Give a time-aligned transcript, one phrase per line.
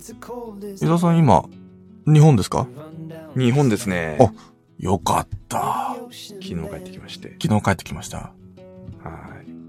[0.00, 1.44] 伊沢さん今、
[2.06, 2.66] 日本ですか？
[3.36, 4.16] 日本ですね。
[4.18, 4.32] あ
[4.78, 5.94] よかった。
[6.10, 7.36] 昨日帰ってきまして。
[7.40, 8.18] 昨日帰ってきました。
[8.18, 8.32] はい。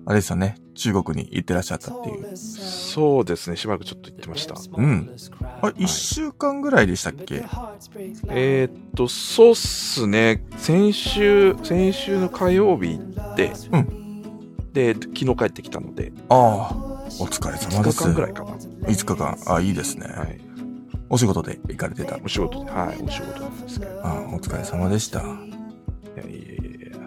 [0.05, 0.55] あれですよね。
[0.73, 2.38] 中国に行ってらっしゃったっていう。
[2.38, 3.58] そうですね。
[3.58, 4.55] しばらくちょっと行ってました。
[4.72, 5.14] うん。
[5.62, 7.44] あれ、一週間ぐらいでしたっけ？
[8.30, 10.45] えーっと、そうっすね。
[10.55, 13.54] 先週、先週の火曜日行って、う
[14.72, 17.98] で、昨日帰ってきたので、ああ、お疲れ様2です。
[18.00, 18.50] 日間ぐらいかな。
[18.52, 19.38] 5日間。
[19.56, 20.08] あ、いいですね。
[20.08, 20.40] はい。
[21.10, 22.18] お仕事で行かれてた。
[22.24, 24.06] お仕事で、はい、お仕事なんですけど。
[24.06, 25.20] あお疲れ様でした。
[25.20, 26.98] いやいやいやいや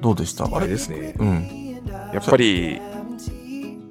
[0.00, 0.44] どうでした？
[0.54, 0.66] あれ？
[0.68, 1.14] ですね。
[1.18, 1.80] うん。
[2.12, 2.80] やっぱり、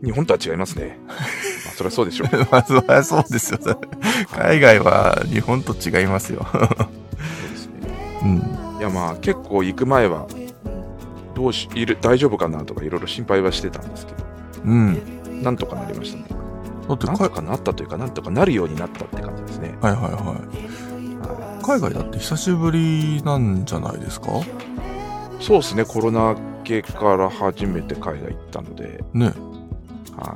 [0.04, 1.00] 日本とは違いますね。
[1.08, 2.27] まあ、そりゃそうでしょう。
[2.30, 3.60] そ うまあ、そりゃそうですよ。
[4.32, 6.46] 海外は日本と違いますよ。
[7.52, 8.20] ですね。
[8.24, 8.77] うん。
[8.80, 10.27] いや、まあ、結構行く前は、
[11.34, 14.24] どうし、いる、大丈夫かなとかいろいろ心配はしてたんですけど、
[14.66, 15.02] うん。
[15.46, 16.26] なんとかなりましたね。
[16.90, 19.77] だってかなんとかなったというか、なんとかなるようになったって感じですね。
[19.79, 20.12] はいはいはい。
[20.13, 24.32] は海外だって久しぶりなんじゃないですか？
[24.40, 24.43] い、
[25.40, 29.27] そうですね、コロナ明けから初めて海外行ったので、ね。
[30.18, 30.35] は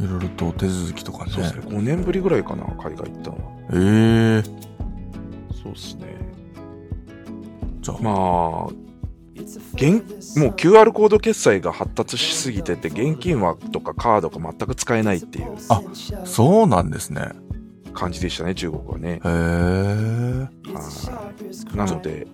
[0.00, 0.04] い。
[0.04, 1.32] いろいろと手続きとかね。
[1.32, 3.42] そうですね、5年ぶりぐらいかな、海外行ったのは。
[3.72, 4.42] ええ
[5.62, 6.06] そうですね。
[7.80, 8.68] じゃあ、まあ、
[9.74, 15.82] 現もう QR コード決済が発達しすぎてて、現金はとかカードが全く使えないっていうあ
[16.24, 17.30] そうなんですね。
[17.94, 19.14] 感じでしたね、中国はね。
[19.14, 19.28] へえ。
[20.72, 21.32] は
[21.72, 21.76] い。
[21.76, 22.26] なので、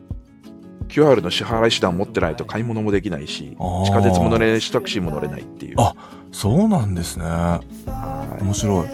[0.88, 5.76] QR の支払い手段持ってないと買い物もできないし、地下鉄も乗れないし、タクシーも乗れないっていう。
[5.78, 5.94] あ
[6.32, 7.24] そうなんですね。
[7.24, 7.60] は
[8.38, 8.88] い面白い。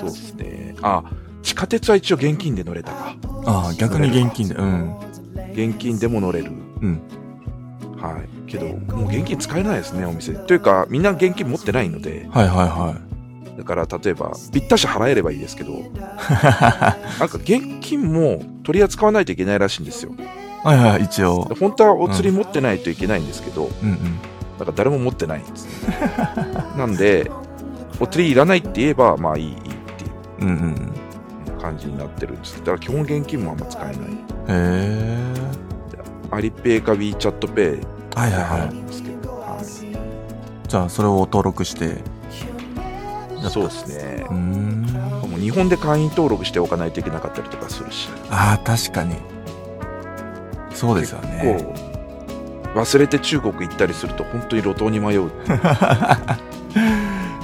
[0.00, 0.74] そうですね。
[0.82, 1.04] あ、
[1.42, 3.16] 地下鉄は一応現金で乗れたか。
[3.44, 4.54] ああ、逆に現金で。
[4.54, 4.96] うん。
[5.56, 6.52] 現金でも乗れる。
[6.82, 7.00] うん。
[7.96, 8.50] はい。
[8.50, 10.34] けど、もう現金使えないですね、お店。
[10.34, 12.94] というか、みんな現金持ってないので、はいはいは
[13.56, 15.76] だから例えば、ぴったし払えればいいですけど、い。
[15.80, 20.12] なんか現金も取り扱わないといけないらしいんですよ。
[20.62, 21.54] はいはい、一応で。
[21.54, 23.98] 本当はお釣り持ってないといけないんですけど、うんうん。
[24.58, 25.96] だから誰も持ってないんですね。
[26.76, 27.30] なんで、
[27.98, 29.68] お釣りいらないって言えば、まあいい、いいってい
[30.40, 30.92] うんうん。
[31.56, 32.58] う感じになってるんです。
[32.58, 33.96] だから基本現金もあんま使えない。
[34.48, 35.34] へえ。
[36.30, 40.68] アリペイか WeChatPay はいはい払はうんですけど、はいい。
[40.68, 41.98] じゃあ、それを登録して。
[43.48, 44.34] そうですねうー。
[44.34, 44.82] ん。
[45.30, 49.14] もう日本で会員登録しておかないといけなかったりとかするし、ああ、確かに。
[50.74, 51.72] そうですよこね。
[52.74, 55.30] う忘れて中国行ったりすると本当に路頭に迷う。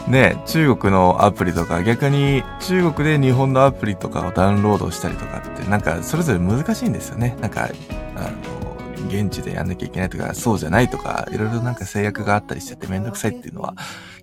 [0.08, 7.36] ね中国のアプリとか、逆に中国で日本のアプリとかをダウンロードしたりとかって、なんかそれぞれ難しいんですよね。
[7.40, 7.68] なんか、
[8.16, 13.74] あの、現地でやんなきゃいけないとか、そうじゃないとか、いろいろなんか制約があったりしててめんどくさいっていうのは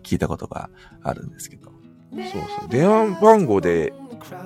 [0.03, 0.69] 聞いたことが
[1.03, 1.71] あるんですけど。
[2.11, 2.23] そう
[2.59, 2.69] そう。
[2.69, 3.93] 電話番号で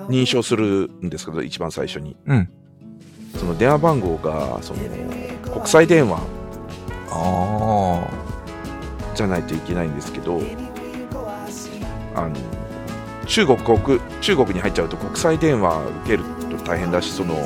[0.08, 2.16] 認証するんですけど、一番最初に。
[2.26, 2.48] うん。
[3.36, 4.80] その電話番号が、その、
[5.52, 6.20] 国際電話
[7.10, 8.06] あ
[9.14, 10.40] じゃないといけないんですけど、
[12.14, 12.36] あの、
[13.26, 17.36] 中国国、中国に入っちゃうと国際電話受けると大変だし、その、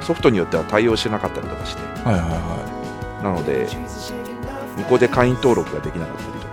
[0.00, 2.10] ソフトによっては対応してなかったりとかして、あ。
[2.10, 3.66] はいはいはなので、
[4.78, 6.48] 向こうで会員登録ができなかったりと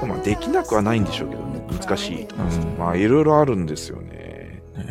[0.00, 0.06] か。
[0.06, 4.62] まあ、できなくはないんでしょうけどね、難しいとか、うんまあ、いろいろあるんですよね。
[4.76, 4.90] ねえ。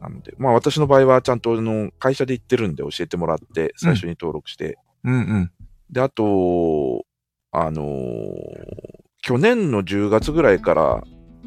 [0.00, 5.52] なので、まあ、私の場合はちゃんとあの会社で行ってるんで教えてもらって、最初に登録して、うんうん。
[5.90, 7.06] で、あと、
[7.50, 11.02] あのー去年の10月ぐらいから、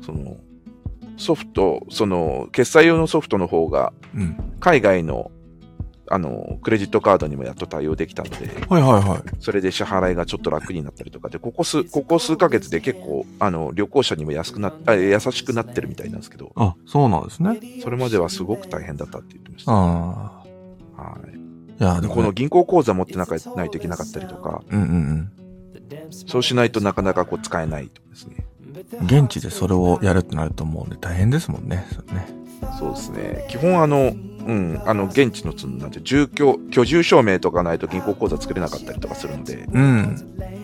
[0.06, 0.38] その、
[1.18, 4.56] ソフト、その、決済用のソフトの方が、うん。
[4.60, 5.32] 海外の、
[6.10, 9.22] あの、クレジットカードにもやっと対応できたので、はいはいはい。
[9.40, 17.60] それで支払いがちょっと楽になったりとかで、ここ数、ここ数ヶ月で結構、あの、旅行者にも安くなっあ優しくなってるみたいなんですけど、あ、そうなんですね。
[17.82, 19.72] それまではすごく大変だったって言ってました。
[19.72, 20.52] あはい。
[20.98, 21.22] あ。
[21.80, 25.32] いや、でも、この銀行口座持ってなかないといけなかったりとか、うんうん
[26.12, 28.46] そうしないとなかなかこう使えないとかですね。
[29.00, 29.06] うん。
[29.06, 31.88] 現地でそれをやるってなるともうね、大変ですもんね。
[31.92, 32.28] それね。
[32.80, 33.46] そうですね。
[33.50, 34.14] 基本あの、
[34.48, 40.16] うん、あの、現地のその、なんて、住居、居住証明とかないと銀行口座作れなかったりとかするので、うん。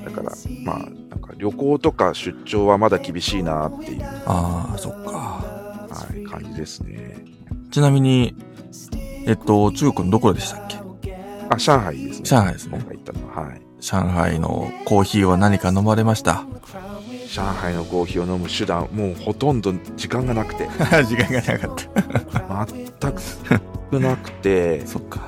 [0.05, 0.31] だから、
[0.63, 0.89] まあ、なん
[1.19, 5.11] か旅行とか出張はまだ厳しいなっていう、ああ、そっか。
[5.89, 7.17] はい、感じですね。
[7.71, 8.35] ちなみに、
[9.25, 10.77] えっと、中国のどこでしたっけ？
[11.49, 12.25] あ、上海ですね。
[12.25, 13.61] 上海ですね行ったのは、はい。
[13.79, 16.45] 上海のコーヒーは何か飲まれました？
[17.29, 20.67] 上海のコーヒーを飲む手段、もうほとんど時間がなくて、
[21.05, 22.67] 時間がなかった。
[22.67, 23.13] 全
[23.91, 25.21] くなくて、そっか。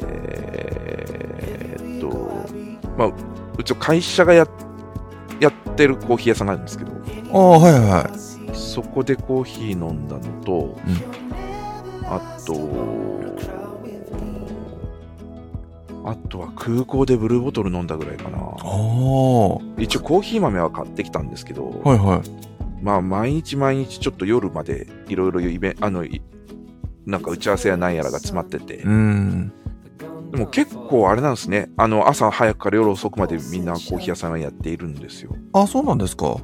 [0.00, 3.10] えーっと、まあ、
[3.58, 4.46] うちの会社がや
[5.40, 6.92] やってるコーヒー屋さんがあるんですけど、
[7.32, 8.10] ああ、はいはいは
[8.54, 8.56] い。
[8.56, 10.76] そこでコーヒー飲んだのと、
[12.04, 12.54] あと、
[16.04, 18.38] あとは空港でブルーボトル飲んだぐらいかな。
[19.78, 22.84] 一応コーヒー豆は買ってきたんですけど、いはい。
[22.84, 26.20] まあ毎日毎日ちょっと夜までいろいろイベンあの、い
[27.06, 29.52] なんか打ち合わせやなんやらが詰まってて、うん。
[30.32, 31.70] でも結構あれなんですね。
[31.76, 35.36] あの、朝早くから夜遅くまでみんなコーヒー屋さんはやっているんですよ。
[35.52, 36.36] あ、そうなんですか。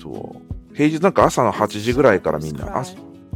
[0.00, 0.74] そう。
[0.74, 2.84] 平日なんか朝の8時ぐらいからみんな、あ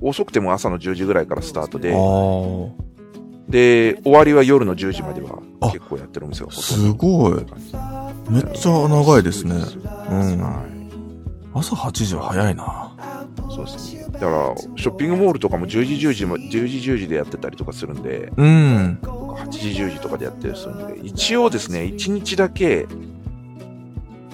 [0.01, 2.94] 遅くても朝の10時ぐらいからスタートあで、あ。
[3.49, 7.47] で、終わりは夜の10時まではあ結構やってるお店がすどごい。
[8.31, 9.55] めっちゃ長いですね。
[9.55, 10.41] うん。
[10.41, 10.65] は
[11.55, 12.93] 朝8時は早いな。
[13.51, 13.55] い。
[13.55, 14.05] そうですね。
[14.13, 18.99] だから、ショッピングモールとかも10時10時も、10時10時でやってたりとかするんで、うん。
[19.03, 22.87] とか8時10時とかでやってるするんで、一応ですね、1日だけ、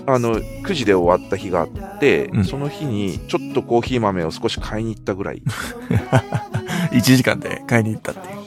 [0.06, 5.42] あの、9時で終わった日があって、うんその日にちょっとコーヒー豆を少し買いに行ったぐらい、
[6.92, 8.39] 1時間で買いに行ったっていう。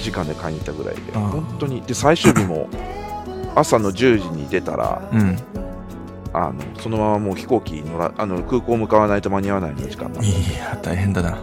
[0.00, 2.68] 1時間で買いに行ったぐらいで、本当に、で、最終日も
[3.54, 5.36] 朝の10時に出たら、うん。
[6.32, 11.30] あのそのままもう飛行機乗らあの空港向かわないと間に合わないような時間なんで、いや、大変だな。
[11.32, 11.36] は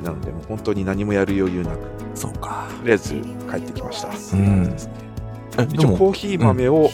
[0.00, 1.78] い、なのでもう本当に何もやる余裕なく
[2.14, 2.68] そうか。
[2.80, 3.14] とりあえず
[3.50, 4.76] 帰ってきました、うん。
[5.74, 6.90] 一応コーヒー豆を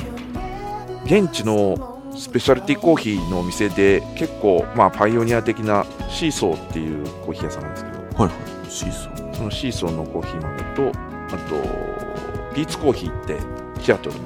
[1.04, 8.70] 現地のスペシャルティコーヒーのお店で結構まあパイオニア的なシーソーっていうコーヒー屋さんなんですけどはいはい。
[8.70, 9.27] シーソー。
[9.38, 13.38] そのシーソーのコーヒー豆とあとピーツコーヒーって
[13.80, 14.22] シアトルの、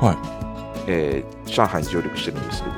[0.00, 0.16] はい
[0.86, 2.74] えー上海に上陸してるんですけど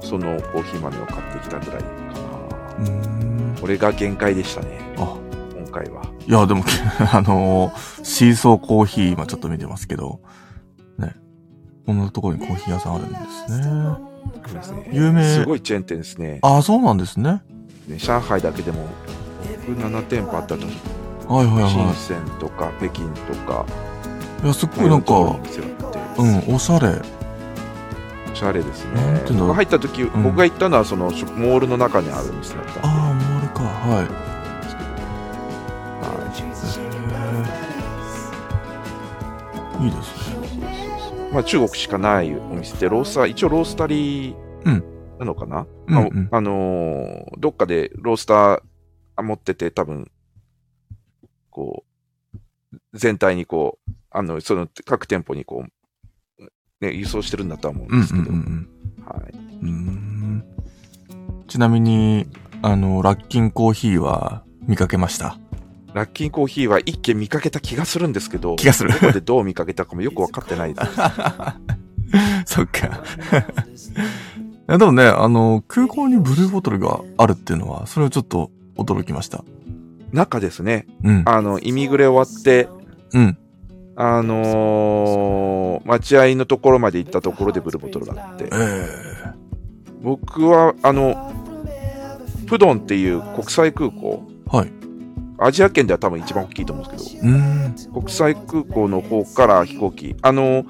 [0.00, 3.60] そのコーヒー豆を買ってきたぐらいかな。
[3.60, 5.16] これが限界でしたねあ、
[5.56, 6.62] 今回はいや、でも、
[7.12, 10.20] あのーシーソーコーヒー、今ちょっと見てますけど、
[10.98, 11.16] ね。
[11.86, 13.16] こんなところにコーヒー屋さんあるんで
[13.48, 13.96] すね。
[14.52, 17.42] ですね有名すごいチェーン店ですねあ、そうなんですね。
[17.88, 18.86] ね上海だけでも
[19.74, 20.66] 7店舗あったと
[21.28, 23.66] はいはい深はセンとか北京とか
[24.40, 24.44] い。
[24.44, 25.22] いや、すっごいなんか、う
[26.24, 27.00] ん、おしゃれ。
[28.32, 33.62] おしゃれですね入った時、ん僕が行ったのはそのモールの中にある店だったんでああ、モールか。
[33.62, 34.04] はい。
[34.04, 34.06] はい
[39.84, 40.26] いいですね。
[41.32, 44.84] まあ、中国しかないお店でロースター一応ロースタリーうん
[45.18, 48.62] なのかな、うんうんまああのーどっかでロースターあ
[49.22, 50.10] 持ってて多分
[51.50, 51.84] こ
[52.74, 55.64] う全体にこうあのその各店舗にこ
[56.38, 56.44] う、
[56.80, 58.68] ね、輸送してるんだとは思うんですけど、ん
[59.62, 60.44] うん。
[61.48, 62.26] ちなみに、
[62.62, 65.38] あの、ラッキンコーヒーは見かけました？
[65.94, 70.90] ラッキーコーヒーは一軒見かけた気がするんですけど気がするどこでどう見かけたかもよく分かってないです
[72.56, 73.02] そっか。
[74.76, 79.44] でもね、あの、空港にブルーボトルがあるっていうのは、それをちょっと驚きました。
[80.12, 81.22] 中ですねうん。
[81.26, 82.68] あのイミグレ終わって
[83.12, 83.38] うん。
[83.96, 88.86] あのー待合のところまで行ったところでブルーボトルがあってえ
[90.02, 91.32] 僕はあの
[92.46, 94.72] プドンっていう国際空港えはい。
[95.38, 97.20] アジア圏では多分一番大きいと思うんですけ。
[97.20, 100.64] ど国際空港の方から飛行機あの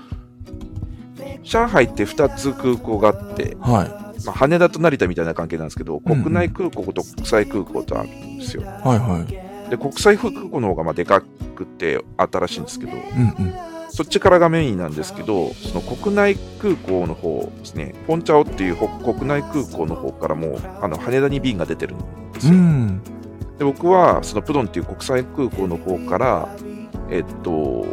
[1.44, 8.64] 上海って2つ空港があって、はまあ、羽田と成田みたいな関係なんですけどうんうん国内空港と国際空港とあるんですよい。
[8.64, 9.70] はいはい。
[9.70, 13.54] で国際空港の方がまあでかくて新しいんですけどうんうん。
[13.88, 22.56] そっちからがメインなんですけど、その国内空港の方ですね、ポンチャオっていうほ国内空港の方からもあの羽田に便が出てるんですうよ。
[22.60, 23.00] ん。
[23.58, 26.48] で僕はそのプドンっていう国際空港の方から、
[27.10, 27.86] えっと、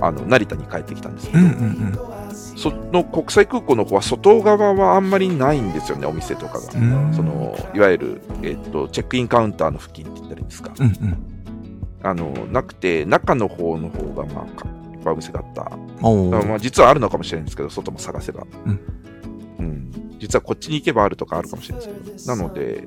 [0.00, 2.11] あの成田に帰ってきたんですけど、うんうん
[2.62, 6.60] その国際空港の方は外側はあんまりないんですよね、お店とかが。
[6.60, 6.78] そ、
[7.20, 10.72] のいわゆる、えっと、チェックインカウンターの付近って言ったらいいんですか。
[10.78, 11.16] うんうん。
[12.04, 18.46] あのなくて、中の方の方が、まあ、かいっぱいお店があったまあ実はあるのかもしれないんですけど、外も探せば。
[18.66, 18.80] うん
[19.58, 22.86] うん実はこっちに行けばあるとかあるかもしれないですけど、なので、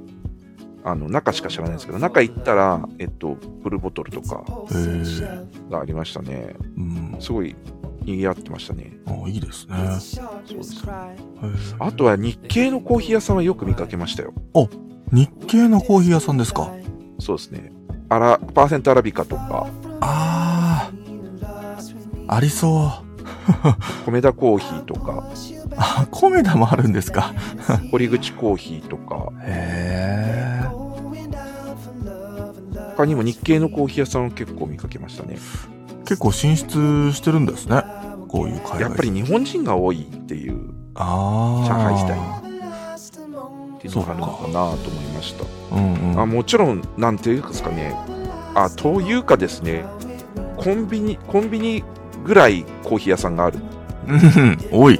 [0.86, 4.41] あの中しか知らないんですけど、中行ったら、えっと、ブルーボトルとか。
[5.70, 6.55] がありましたね。
[6.77, 7.17] うん。
[7.20, 7.58] すごい
[8.06, 8.98] 賑わってましたね。
[9.08, 9.76] あ、いいですね。
[10.00, 10.86] そうです
[11.80, 14.34] あとは日系のコーヒー屋さんはよく見かけましたよ。
[14.56, 14.68] え
[15.12, 16.72] 日系のコーヒー屋さんですか？
[17.20, 17.72] そうですね。
[18.10, 19.68] アラパーセントアラビカとか、
[20.02, 20.92] あ
[22.28, 22.36] あ。
[22.36, 23.06] ありそう。
[24.06, 25.30] 米田コーヒーとか、
[25.78, 27.34] あ、コメダもあるんですか？
[27.92, 30.70] 堀口コーヒーとか、へえ。
[32.98, 35.38] 他にも日系のコーヒー屋さんを結構見かけましたね。
[36.06, 37.84] 結構進出してるんですね。
[38.28, 40.76] こういう海外やっぱり日本人が多いっていう。
[40.96, 45.46] 上海自体っていうのがあるのかなと思いました。
[45.76, 46.20] うんうん。
[46.20, 47.94] あもちろん、なんていうんですかね、
[48.54, 49.86] あというかですね、
[50.58, 51.84] コンビニ、コンビニ
[52.24, 53.60] ぐらいコーヒー屋さんがある。
[54.08, 54.96] うん多い。
[54.96, 54.98] へ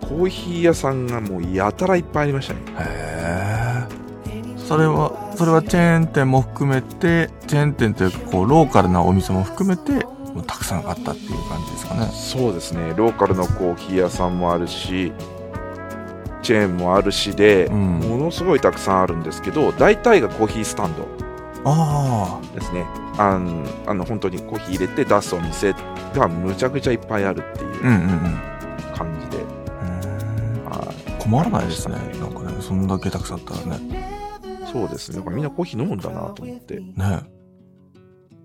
[0.00, 2.60] コーヒー屋さんがもうやたらいっぱいありましたね。
[2.78, 3.75] え。
[4.66, 10.04] それは、それはチェーン店も含めて、チェーン店というか、こう、ローカルなお店も含めて、
[10.34, 12.06] もうたくさんあったっていう感じですかね。
[12.12, 15.12] そうですね、ローカルのコーヒー屋さんもあるし、
[16.42, 21.06] チェーンもあるしで、うんものすごいたくさんあるんですけど、大体がコーヒースタンド
[21.64, 22.86] あですね。
[23.18, 25.74] あんあの本当にコーヒー入れて出すお店
[26.14, 27.70] がむちゃくちゃいっぱいあるっていあ。
[27.82, 28.40] うんううんうん。
[28.94, 29.42] 感じで、
[30.68, 31.96] はい困らないですね。
[32.20, 34.15] なんかね、そんだけたくさんあったらね。
[34.76, 36.94] そうですね、だからみんなコーヒー飲むんだなと思ってね。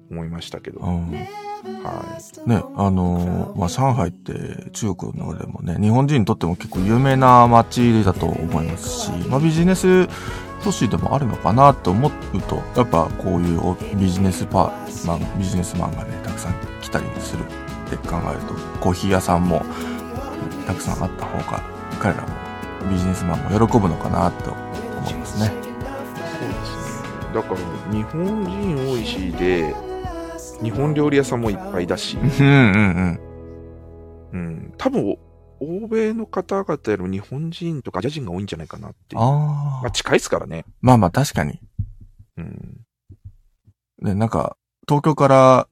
[0.09, 1.11] 思いましたけど、うん。
[1.11, 10.07] はね、あのーまあ、上海って中国の中でもね、日本人にとっても結構有名な街だと思いますし、まあ、ビジネス
[10.63, 19.63] 都市でもあるのかなと思うと、やっぱこういうおビジネスパーマン、ビジネスマンがね、たくさん来たりするって考えると、コーヒー屋さんも
[20.67, 21.61] たくさんあった方が、
[21.99, 22.29] 彼らも
[22.89, 25.70] ビジネスマンも喜ぶのかなと思いますね。
[27.33, 27.57] だから
[27.93, 29.73] 日本人多いしで、
[30.61, 33.19] 日本料理屋さんもいっぱいだし、うんうん
[34.31, 34.37] うん。
[34.37, 35.17] うん、多分
[35.59, 39.21] 欧米の方々よりも日本人とかアジア人が多いんじゃないかなっていう。
[39.21, 39.91] ああまあ、。
[39.91, 40.65] 近いですからね。
[40.81, 41.59] まあまあ確かに。
[42.37, 42.81] うん、
[44.01, 44.57] ね、なんか、
[44.87, 45.67] 東京から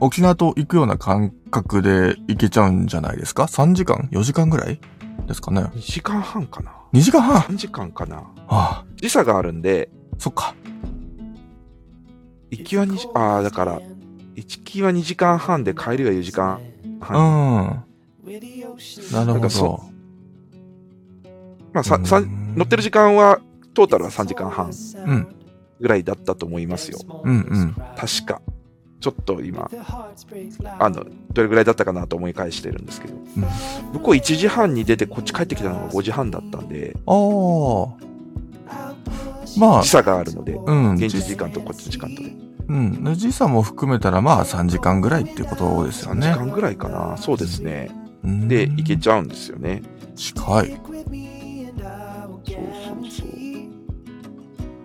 [0.00, 4.80] 沖縄と行くような感覚で行けちゃうんじゃないですか ?3 時間 ?4 時間ぐらい？
[5.26, 6.72] ですかね2時間半かな。
[6.92, 8.18] ?2 時間半？3時間かな。
[8.48, 10.54] ああ、時差があるんで、そっか。
[12.50, 13.80] 行きは2時、ああ、だから、
[14.34, 16.98] 行きは2時間半で帰りは4時間うん。
[17.00, 17.84] 半。
[19.12, 19.82] なるほどなんかそ。
[21.72, 23.40] まあ、ささうん乗ってる時間は、
[23.74, 24.70] トータルは3時間半
[25.06, 25.28] うん。
[25.80, 26.98] ぐらいだったと思いますよ。
[27.24, 27.74] うんうん。
[27.96, 28.40] 確か。
[29.00, 29.70] ちょっと今、
[30.80, 33.14] あの、どれぐらいだったかなと思い返してるんですけど、
[33.92, 37.14] 向こう1時半に出てこっち帰ってきたのが5時半だったんで、ああ。
[39.56, 40.94] まあ時、差があるので、うん。
[40.94, 42.32] 現地時間とこっちの時間とで。
[42.68, 43.14] うん。
[43.14, 46.32] 時差も含めたらまあ3時間ぐらいっていうことですよ3ね。
[46.32, 47.16] 時間ぐらいかな。
[47.16, 47.90] そうですね。
[48.24, 49.82] うんで、行けちゃうんですよね。
[50.16, 50.66] 近い。
[50.66, 51.02] そうそ
[53.04, 53.28] うそう。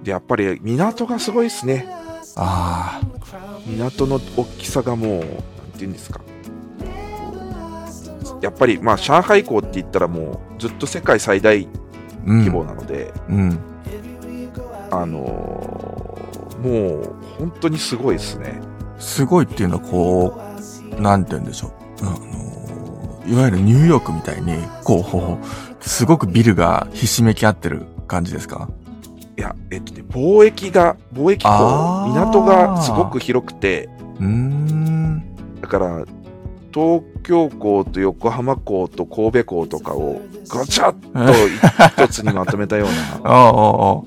[0.03, 1.88] で、やっぱり港がすごいですね。
[2.36, 3.08] ああ。
[3.65, 5.34] 港の大きさがもう、なんて
[5.79, 6.22] 言うんですか。
[8.41, 11.67] やっぱり、まあ、上海港って言ったらもう、ずっと世界最大
[12.25, 12.39] うん。
[12.39, 13.60] 規模なので、うん。
[15.01, 18.62] あのーもう、本当にすごいですね。
[19.00, 20.39] すごいっていうのはこ
[20.97, 21.71] う、なんて言うんでしょう。
[22.01, 25.45] あの、いわゆるニューヨークみたいに、こう、
[25.88, 28.69] すごくビルがひしめき合ってる感じですか？
[29.38, 35.23] いや、えっとね、貿易が、貿易港、港がすごく広くて、うーん。
[35.62, 36.05] だから、
[36.73, 42.93] 東京港と横浜港と神戸港とかをガチャッと一つにまとめたような、
[43.29, 43.51] ああ、あ
[43.97, 44.01] あ、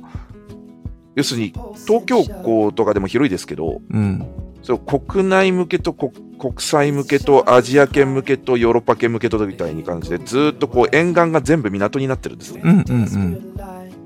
[1.17, 1.53] 要するに
[1.87, 4.25] 東京港とかでも広いですけど、うん。
[4.63, 12.61] そう国内向けと国国際向けとアジア圏向けとヨーロッパ圏向けとみたいに感じで、ずーっとこう沿岸が全部港になってるんですね。
[12.63, 13.57] うんうんうん。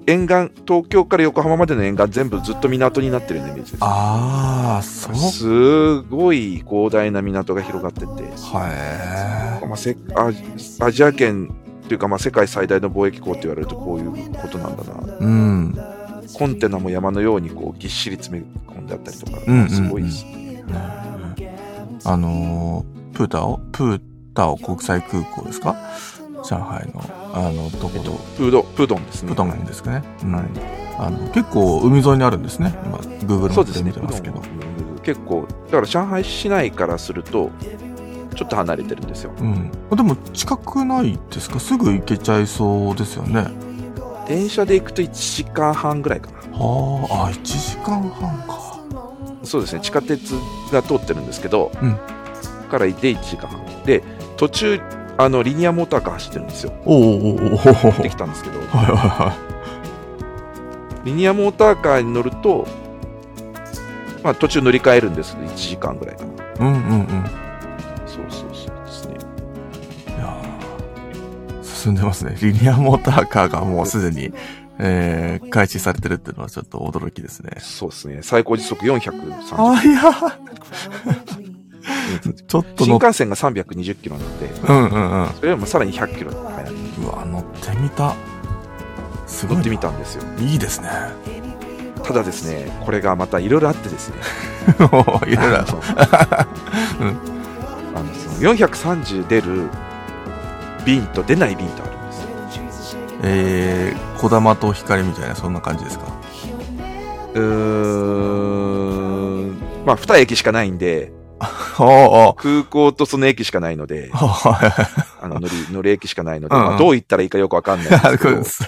[0.07, 3.77] 沿岸、東京から横浜までの沿岸全部ずっと港になってるイメージです。
[3.81, 5.15] ああ、そう。
[5.17, 10.33] すごい広大な港が広がってて、はまあ、せア
[10.87, 11.53] アジア圏
[11.89, 15.01] というか、まあ、世界最大の貿易港って言われるとこういうことなんだな。
[15.21, 15.25] え。
[15.25, 16.00] うん。
[16.35, 20.65] コンテナも山のようにこうぎっしり詰め込んであったりとか、うんうんうんすごいですね。
[22.05, 24.01] あのー、プータオプー
[24.35, 25.77] タオ国際空港ですか？
[26.43, 27.03] 上海の、
[27.35, 29.29] あの、ところ、プード、プードンですね。
[29.29, 30.03] プトンですかね。
[30.23, 30.45] うんはい
[30.99, 32.75] あの、結構海沿いにあるんですね。
[32.85, 34.41] 今、Google マップ見てますけど。
[34.41, 37.51] プードン結構、だから上海市内からすると、
[38.35, 39.33] ちょっと離れてるんですよ。
[39.39, 39.71] うん。
[39.95, 41.61] でも近くないですか？
[41.61, 43.47] すぐ行けちゃいそうですよね。
[44.31, 46.39] 電車で行くと1時間半ぐらいかな。
[46.57, 48.79] はあ、あ、1時間半か。
[49.43, 50.31] そうですね、地下鉄
[50.71, 51.99] が通ってるんですけど、うん
[52.71, 53.61] から行って1時間半。
[53.85, 54.05] で、
[54.37, 54.81] 途中、
[55.19, 56.73] あの、リニアモーターカー走ってるんですよ。
[56.85, 58.61] おおおおお行ってきたんですけど、
[61.03, 62.69] リニアモーターカーに乗ると、
[64.23, 66.31] まあ途中乗り換えるんですけど、1時間ぐらいかな。
[66.31, 66.37] い。
[66.61, 67.50] うんうんうん。
[71.81, 72.37] 進んでますね。
[72.43, 74.33] リニアモーターカーがもうすでに、
[74.79, 77.53] えー、開始されてるっていうのはちょっと驚きですね。
[77.59, 78.21] そうですね。
[78.23, 79.55] 最高時速430。
[79.57, 80.03] あ、いや
[82.47, 85.29] ちょっと新幹線が320キロなので、うんうんうん。
[85.35, 86.73] それよりもさらに100キロ速い。
[87.03, 88.15] うわ、乗ってみた。
[89.27, 90.25] すごい乗ってみたんですよ。
[90.39, 90.89] いいですね。
[92.03, 94.17] ただですね、これがまたいろいろあってですね。
[94.79, 95.69] いろいろある
[97.95, 99.69] あのその430出る
[100.85, 103.01] 瓶と出ない瓶とあるんですよ。
[103.23, 106.07] えー、小玉と光みたいな、そんな感じですか？
[107.35, 107.41] うー
[109.47, 111.13] ん、まあ2駅しかないんで、
[111.79, 114.27] お空港とその駅しかないので、 お
[115.23, 117.91] あの乗り乗り駅しかないので、うんうんまあ、どう言ったらいいかよくわかんないん
[118.45, 118.59] そ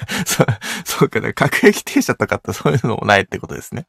[0.84, 3.86] そうかね、各駅停車とかってそういうのもないってことですね。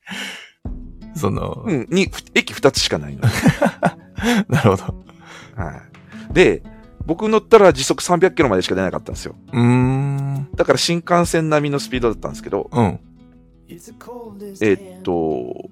[1.16, 3.28] その、うん、に駅2つしかないので。
[4.50, 4.84] なるほど。
[5.56, 5.72] は
[6.32, 6.64] い、で、
[7.06, 9.36] 僕乗ったら時速300キロまでしか出なかったんですよ。
[10.56, 13.00] だから新幹線並みのスピードだったんですけど、うん。
[13.68, 15.70] えーっと、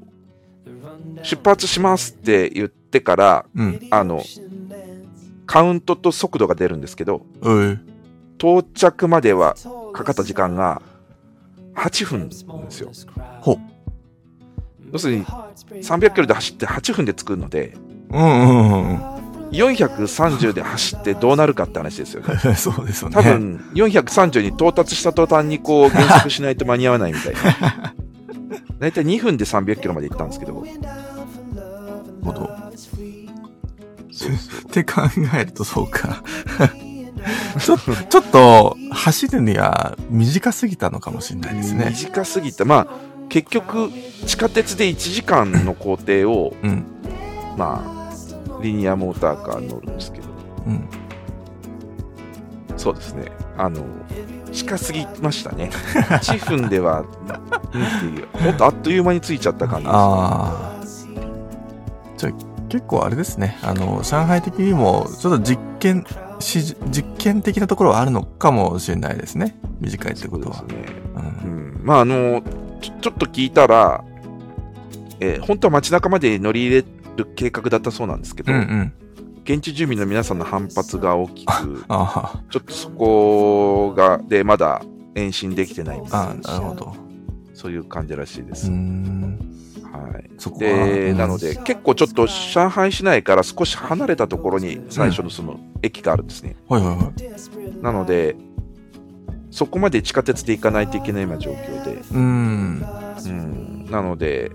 [1.23, 3.79] 出発しますって言ってから、うん。
[3.91, 4.21] あの、
[5.45, 7.25] カウントと速度が出るんですけど。
[8.41, 9.55] 到着までは
[9.93, 10.81] かかった時間が
[11.75, 12.35] 8分なんで
[12.71, 12.91] すよ。
[14.91, 17.75] 要するに300キロで走って8分で着くので、
[18.09, 19.10] うんうんうん
[19.51, 22.39] 430で走ってどうなるかって話ですよね。
[22.45, 22.55] うん。
[22.55, 23.15] そうですよね。
[23.15, 27.93] 多分、430に到達した途端にこう減速しないと間に合わないみたいな。
[28.79, 30.63] だいたい2分で300キロまで行ったんですけど、
[32.23, 32.49] ほど。
[34.11, 35.01] そうそうって考
[35.35, 36.23] えるとそうか。
[37.59, 41.85] ちょちょっと、走るには短すぎたのかもしれないですね。
[41.91, 42.65] 短すぎた。
[42.65, 42.87] まあ、
[43.29, 43.91] 結局、
[44.25, 46.85] 地下鉄で1時間の工程を、うん。
[47.57, 48.00] まあ、
[48.61, 50.27] リニアモーターカー乗るんですけど、
[50.67, 50.87] うん。
[52.77, 53.31] そうですね。
[53.57, 53.83] あの、
[54.51, 55.69] 近すぎましたね。
[56.21, 57.05] 1分では、うんっ
[57.99, 59.95] ていう、もっとあっという間に着いちゃった感じです。
[59.95, 60.83] ああ。
[62.17, 62.33] じゃあ、
[62.69, 63.57] 結構あれですね。
[63.63, 66.05] あの、上海的にも、ちょっと実験、
[66.39, 69.57] し実験的なところはあるのかもしれないですね。
[69.79, 71.01] 短いってことはね。
[71.83, 72.41] まあ、あの
[72.81, 74.03] ちょ、ちょっと聞いたら、
[75.19, 78.93] えー本当は街中まで乗り入れる計画だったそうなんですけど、うんうん。
[79.43, 84.81] 現地住民の皆さんの反発が大きく、あちょっとそこが、で、まだ
[85.15, 86.95] 延伸できてないみあ、たいなるほど。
[87.53, 88.71] そういう感じらしいです。
[88.71, 89.39] ん。
[89.91, 90.59] はい。
[90.59, 96.55] で、うんなので、結構ちょっと上海市内から少し離れたところに最初のその駅があるんですね。
[96.67, 97.83] はいはいはい。
[97.83, 98.35] なので、
[99.51, 102.85] そこまで地下鉄で行かないといけないような状況で、うーん。
[103.25, 104.51] うん、なので、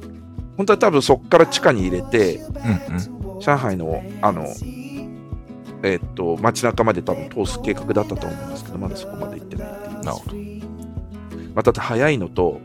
[0.57, 2.41] 本当は多分そこから地下に入れて、う
[3.33, 3.41] んうん。
[3.41, 4.47] 上海の、あの、
[5.83, 10.01] えっと、街中まで多分通す計画だったと思うんですけど、まだそこまで行ってないっていう。
[10.01, 10.37] なるほど。
[11.55, 12.61] まあ、ただ早いのと、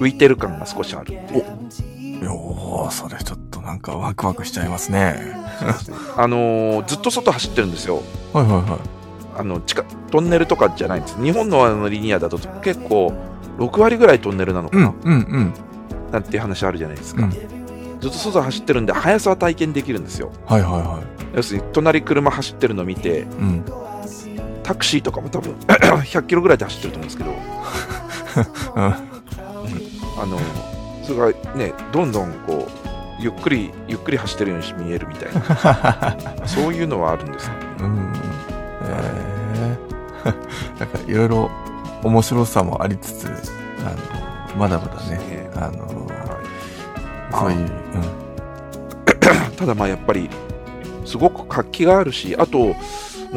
[0.00, 2.30] 浮いてる感が少しあるっていう。
[2.30, 5.16] おー、それちょっとなんかワクワクしちゃいますね。
[6.16, 8.02] あのーずっと外走ってるんですよ。
[8.32, 8.64] はいはいはい。
[9.36, 11.20] あの地下トンネルとかじゃないんです。
[11.22, 13.12] 日本のあのリニアだと結構
[13.58, 15.54] 6割ぐらいトンネルなのかな、うんうんうん。
[16.14, 17.24] なんていう話あるじゃないですか。
[17.24, 17.30] うん。
[18.00, 20.30] ずっと外走ってるんで速さは体験できるんですよ。
[20.46, 21.02] はいはいは
[21.34, 23.22] 要するに隣車走ってるの見てい。
[23.22, 23.64] うん。
[24.62, 27.30] タクシーとかも多分 100キロぐらいで走ってると思うんですけど、
[28.76, 28.82] うん。
[28.84, 30.38] あの
[31.02, 37.60] それがねどんどんこうゆっくりゆっくり走ってるように見えるみたいな そういうのはあるんですよね。
[37.80, 38.12] うん。
[38.84, 41.50] えー、 なんかいろいろ
[42.04, 43.26] 面白さもありつつ、
[43.80, 43.90] あ
[44.52, 47.70] の、まだまだね、ねあの、はいそういう、
[49.56, 50.28] ただまあやっぱり
[51.04, 52.74] すごく活気があるしあとも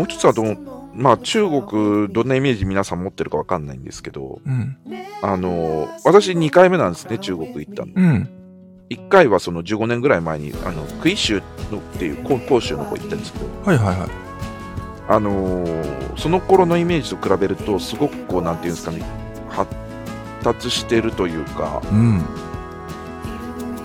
[0.04, 0.58] う一つはどう
[0.94, 4.78] まあ中国どんなイメージ皆さん持ってるかわかんないんですけどうん。
[5.22, 8.04] あの私2回目なんですね中国行ったのうん。
[8.04, 8.30] うん。
[8.90, 14.10] 1回はその15年ぐらい前にあのクイ州のっていう広広州の方行ったんですけどはいはいはい。
[15.10, 19.04] あのーその頃のイメージと比べるとすごくこうなんていうんですかね
[19.50, 19.70] 発
[20.54, 22.22] 達してるというかうん。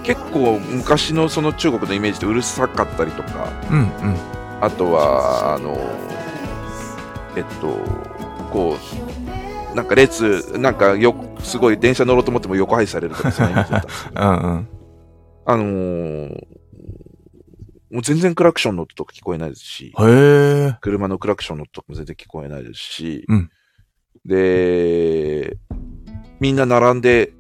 [0.03, 4.17] 結構昔のその中国のイメージってうるさかったりとかうんうん。
[4.61, 5.77] あとは、あの、
[7.37, 7.77] えっと、
[8.53, 8.77] こ
[9.73, 14.69] う、なんか列、なんかよ、すごい電車乗ろうと思っても横配されるとか、そんなイメージだったんですけど、 うんうん。
[15.45, 16.47] あのー
[17.91, 19.93] もう全然クラクションの音とか聞こえないですし。
[20.81, 23.51] 車のクラクションの音とかも全然聞こえないですし、うん
[24.25, 25.57] で、
[26.43, 27.33] みんな並んで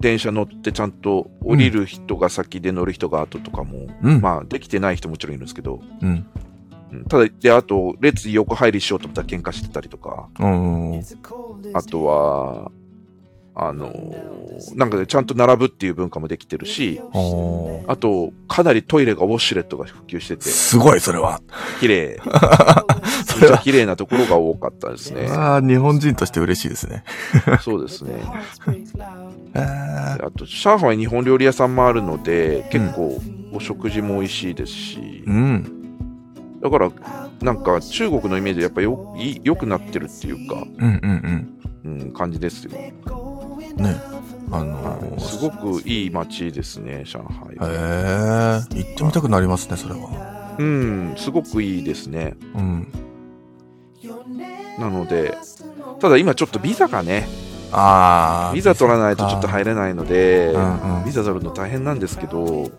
[0.00, 4.20] 電車乗ってちゃんと降りる人が先で乗る人が後とかも、うん。
[4.20, 6.26] まあできてない人もちろんいるんですけど、うん。
[6.92, 11.02] うんただ、で、あと、列横入りしようと思ったら喧嘩してたりとか、うん。
[11.72, 12.70] あとは、
[13.62, 14.40] あのー
[14.74, 17.00] なんかね、ちゃんと並ぶっていう文化もできてるし、
[17.86, 21.40] あと、かなりトイレがウォシュレットが普及してて、すごい、それは。
[21.80, 22.20] 綺麗。
[22.24, 22.86] それは。
[23.40, 25.28] めっちゃ綺麗なところが多かったですね。
[25.30, 27.04] ああ、日本人として嬉しいですね。
[27.62, 28.22] そうですね。
[29.54, 33.18] えーあと、上海日本料理屋さんもあるので、結構
[33.52, 35.80] お食事も美味しいですし、うん。
[36.62, 36.90] だから、
[37.40, 42.72] なんか中国のイメージでやっぱよいい良くなってるっていうか、うんうんうん、感じですよ。
[43.76, 43.84] うん。
[43.84, 43.96] ね。
[44.52, 48.66] あのー、すごくいい街ですね、上海へは。
[48.72, 50.56] え行ってみたくなりますね、それは。
[50.58, 52.36] うん、すごくいいですね。
[52.54, 52.92] うん。
[54.78, 55.34] なので、
[56.00, 57.28] ただ今ちょっとビザがね、
[57.72, 58.54] ああ。
[58.54, 59.52] ビザ取らないとちょっとる。
[59.52, 62.70] 入れないので、うんうんビザ取るの大変なんですけど、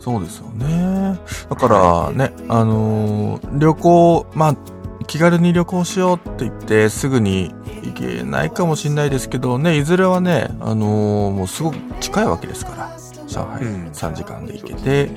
[0.00, 1.18] そうですよね。
[1.48, 4.56] だからね、あのー旅行、まあ、
[5.06, 13.86] 気軽に旅行しようって言って、すぐに行けないかもしれないですけどね、いずれはね、あのーもうすごく近いわけですから、上海うん。
[13.90, 15.10] 3時間で行けて、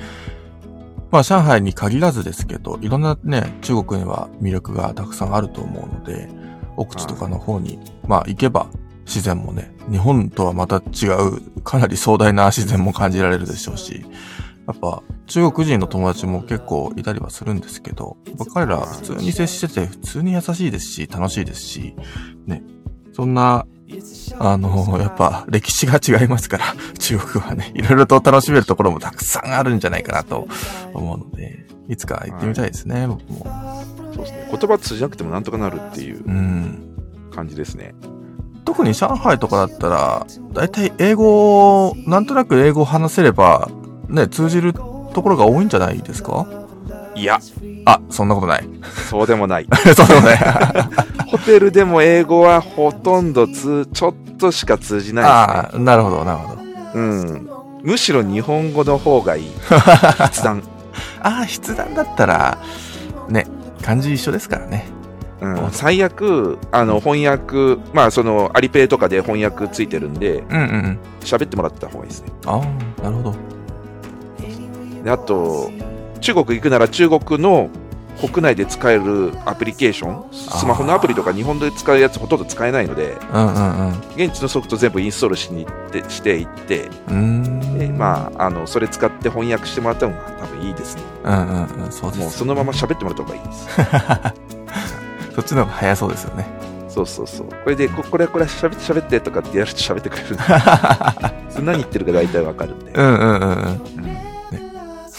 [1.10, 6.28] まあ、上海に限らずですけど、いろんなね、中国には魅力がたくさんあると思うので、
[6.76, 8.66] 奥地とかの方に、まあ、行けば、
[9.06, 14.06] 自然もね、日本とはまた違う、かなり壮大な自然も感じられるでしょうし、
[14.66, 18.16] やっぱ中国人の友達も結構いたりはするんですけど、
[18.52, 21.94] 彼ら普通に接してて普通に優しいですし、楽しいですし、
[22.46, 22.62] ね、
[23.12, 23.66] そんな、
[24.38, 26.64] あの、やっぱ歴史が違いますから、
[26.98, 30.46] 中国はね、いろいろと楽しめるところもたくさんあるんじゃないかなと
[30.94, 33.44] 思うので、いつか行ってみたいですね、僕も。
[34.14, 36.96] そうですね、言葉通じなくてもなんとかなるっていううん。
[37.32, 37.94] 感じですね。
[38.64, 43.68] 特に上海とかだったら、だいたい英語を、なんとなく英語を話せれば、
[44.10, 44.82] ね、通じると
[45.22, 46.46] ころが多いんじゃないですか？
[47.14, 47.40] いや、
[47.86, 48.68] あ、そんなことない。
[49.08, 49.66] そうでもない。
[49.96, 50.38] そうでもない。
[51.26, 56.62] ホテルでも英語はほとんどつちょっとしか通じないああ、なるほど、なるほど。
[56.94, 57.48] うん。
[57.82, 59.50] むしろ日本語の方がいい。
[60.32, 60.62] 筆談。
[61.22, 62.58] ああ、筆談だったら、
[63.28, 63.46] ね、
[63.82, 64.86] 漢字一緒ですからね。
[65.40, 70.98] うん、最悪、あの、翻訳、まあ、その、アリペイとかで翻訳ついてるんで、うんうんうん。
[71.22, 72.28] 喋ってもらった方がいいですね。
[72.44, 73.34] ああ、なるほど。
[75.02, 75.70] で、あと、
[76.20, 77.70] 中国行くなら中国の
[78.20, 86.90] 国内で使えるアプリケーション、スマホのアプリとか日本で使うやつほとんど使えないので、うんうん現地のソフト全部インストールしに行って、していって。
[87.78, 91.02] で、まあ、あの、それ使って翻訳してもらった方が多分いいですね。
[91.24, 92.20] うんうんうん、そうです。
[92.20, 93.68] もうそのまま喋ってもらった方がいいです。
[95.34, 96.46] そっちの方が早そうですよね。
[96.88, 97.46] そうそうそう。
[97.46, 100.36] これで、ここれ、これ喋って喋ってとかってやると喋ってくれる
[101.64, 102.92] 何言ってるか大体わかるんで。
[102.92, 103.46] うんうんうんうん。
[103.46, 104.29] うん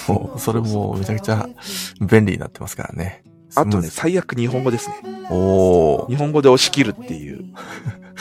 [0.08, 1.48] もう、それもめちゃくちゃ
[2.00, 3.24] 便利になってますからね。
[3.56, 4.96] あとね、ス最悪日本語ですね。
[5.30, 7.40] お日本語で押し切るっていう。
[7.40, 7.44] ー。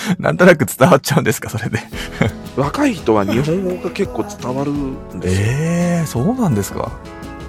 [0.19, 1.79] なんとなく伝わっちゃうんですか、それで。
[2.57, 5.47] 若い人は日本語が結構伝わるんですよ。
[5.47, 6.91] ええー、そうなんですか。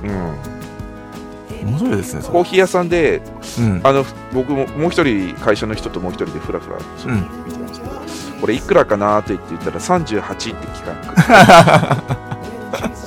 [0.04, 1.72] うん。
[1.72, 2.22] 面白いですね。
[2.24, 3.22] コーヒー屋さんで、
[3.60, 3.82] うん。
[3.84, 7.16] あの、僕ももう一人、会社の人ともう一人でふらふらうん
[7.46, 12.41] 見てたんですけど、これいくらかなって言って言ったら38って聞かんく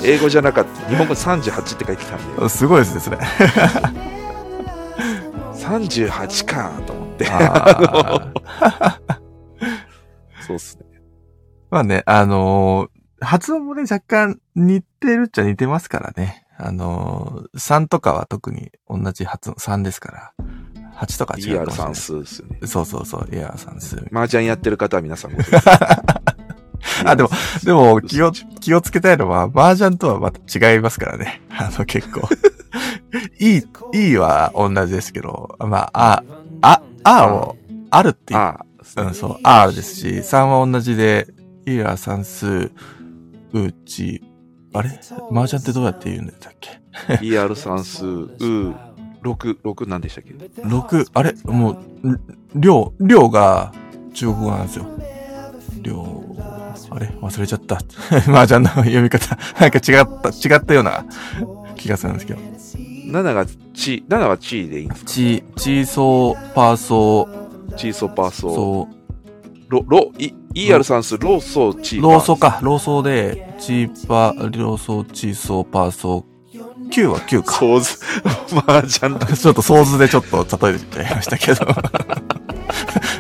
[0.03, 0.89] 英語じゃなかった。
[0.89, 3.19] 日本語38って書いてたんで、すごいですね、それ。
[5.55, 7.27] 38かと思って。
[10.47, 10.85] そうっすね。
[11.71, 16.45] まあね、あのー発音もね、若干似てるっちゃ似てますからね。
[16.57, 20.33] あのー、3とかは特に同じ発音、3ですから。
[20.97, 21.95] 8とか違う ER かもしれない。
[21.95, 22.59] 算数ですよね。
[22.67, 23.97] そうそうそう、ER 算数。
[24.13, 26.24] 麻雀やってる方は皆さんご存知
[27.05, 27.31] あ、でも、
[27.65, 31.43] でも、気を、気をつけたいのは、麻雀とはまた違いますからね。
[31.51, 32.29] あの、結構。
[33.39, 33.63] いい、
[33.93, 36.23] いいは同じですけど、まあ、
[36.63, 37.57] あ、あ、あを、
[37.91, 38.41] あるっていう。
[38.41, 38.65] あ
[38.97, 41.29] あ、うん、そう、R ですし、3は同じで、
[41.67, 42.71] イラ算数、
[43.53, 44.23] うち、
[44.75, 44.91] あれ？
[45.31, 46.81] 麻雀ってどうやって言うんだっけ
[47.25, 48.29] ？ER 算数、う、
[49.23, 51.35] 6、6なんでしたっけ ?6、あれ？
[51.45, 52.21] もう、ん
[52.55, 53.73] 量、量が
[54.13, 54.87] 中国語なんですよ。
[55.81, 56.14] 量、
[56.95, 57.07] あれ？
[57.21, 57.77] 忘れちゃった。
[58.31, 59.37] 麻雀の読み方。
[59.61, 61.05] なんか違った、違ったような
[61.77, 62.41] 気がするんですけど。
[63.07, 65.11] 7がチ、7はチでいいんですか？
[65.11, 68.55] チ、チーソー、パーソー、チーソーパーソー。
[68.55, 68.89] ソ
[69.69, 72.11] ロ、ロ、イ ER 算数、ローソー、チー、ーパー。
[72.13, 72.59] ローソーか。
[72.63, 76.35] ローソーで、チーパー、ローソー、チーソー、パーソー。
[76.91, 77.53] 9は9か。
[77.55, 77.99] ソーズ。
[78.69, 79.27] 麻雀だ。
[79.27, 81.67] ちょっと想像でちょっと例えてましたけど。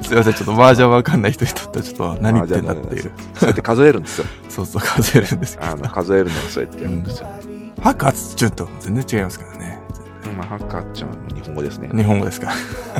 [0.04, 3.12] すいません、ちょっと麻雀わかんない人にとってはちょっと何言ってんだっていう。
[3.34, 4.26] そうやって数えるんですよ。
[4.48, 5.70] そうそう、数えるんですけど。
[5.70, 7.28] あの、数えるのはそうやってやるんですよ。
[7.80, 9.80] 白髪チュンと全然違いますからね。
[10.36, 11.88] まあ、ハッカーちゃんの日本語ですね。
[11.94, 12.52] 日本語ですか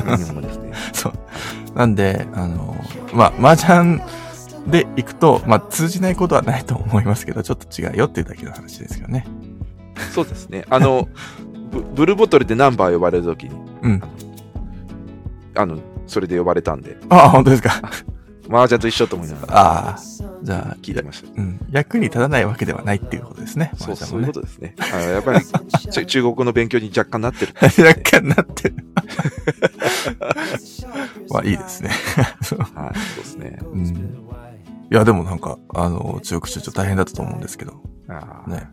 [0.05, 0.17] ら。
[0.17, 0.73] 日本語ですね。
[0.93, 1.13] そう。
[1.77, 2.75] なんで、あの、
[3.13, 4.01] まあ、麻雀
[4.67, 9.25] で行くと、まあ、通じないことはないと思いますけど、ちょっと違うよっていうだけの話ですよね。
[10.13, 10.65] そうですね。
[10.69, 11.07] あの、
[11.71, 14.01] ブブルーボトルでナンバー呼ばれるときに、うん。
[15.55, 17.81] あの、それで呼ばれたんで、ああ、本当ですか？
[18.47, 19.99] 麻雀と一緒と思いながらああ、
[20.43, 21.29] じゃあ、聞いてました。
[21.35, 21.59] うん。
[21.71, 23.71] 役に立たないわけではないっていうことですね。
[23.75, 24.75] そう、ねそういうことですね。
[24.93, 25.39] あのやっぱり、
[25.89, 27.55] ち中国語の勉強に若干なってる。
[27.59, 28.75] 若干なってる。
[31.31, 31.89] まあ、いいですね。
[32.43, 32.73] そうはい、そ
[33.21, 33.57] うですね。
[33.63, 33.85] うん。
[33.87, 33.93] い
[34.91, 38.69] や、でもなんか、あの、中国出張大変だったと思うんですけど、あーね。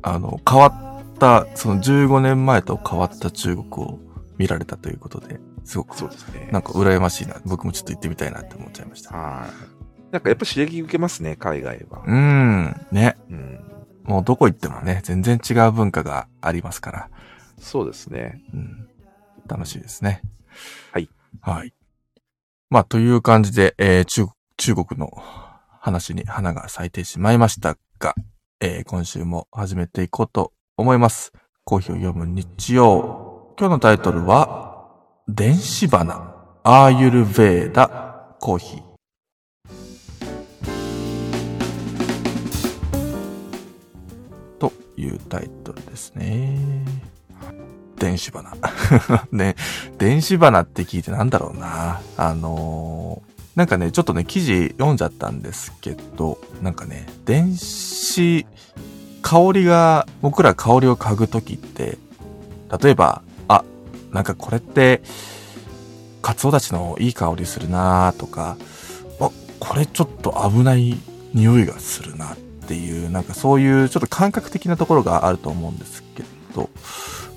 [0.00, 0.72] あの、変わっ
[1.18, 3.98] た、その15年前と変わった中国を
[4.38, 6.48] 見られたということで、すごく、そうですね。
[6.52, 7.36] なんか羨ましいな。
[7.44, 9.16] 僕もちょっと行ってみたいなって思っちゃいました。
[9.16, 10.12] はい。
[10.12, 12.02] なんかやっぱ刺激受けますね、海外は。
[12.06, 12.86] うーん。
[12.90, 13.16] ね。
[13.30, 13.60] うん。
[14.04, 17.10] もうどこ行ってもね、全然違う文化がありますから。
[17.58, 18.42] そうですね。
[18.52, 18.88] うん。
[19.46, 20.22] 楽しいですね。
[20.92, 21.08] はい。
[21.40, 21.72] はい。
[22.68, 25.10] まあ、という感じで、えー中、中国の
[25.80, 28.14] 話に花が咲いてしまいましたが、
[28.60, 31.32] えー今週も始めていこうと思います。
[31.64, 33.54] コーヒーを読む日曜。
[33.58, 34.71] 今日のタイトルは、
[35.28, 38.82] 電子花、アーユルヴェーダ、コーヒー。
[44.58, 46.58] というタイトルですね。
[48.00, 48.52] 電子花。
[49.30, 49.54] ね、
[49.96, 52.00] 電子花って聞いてなんだろうな。
[52.16, 58.44] あのーなんかね、ちょっとね、記事読んじゃったんですけど、なんかね、電子、
[59.20, 61.98] 香りが、僕ら香りを嗅ぐときって、
[62.82, 63.22] 例えば、
[64.12, 65.02] なんかこれって、
[66.20, 68.56] カツオたちのいい香りするなとか、
[69.20, 70.96] あ、これちょっと危ない
[71.34, 76.22] 匂いがするなっていう、なんかそういうちょっと感覚的なところがあると思うんですけ
[76.54, 76.70] ど、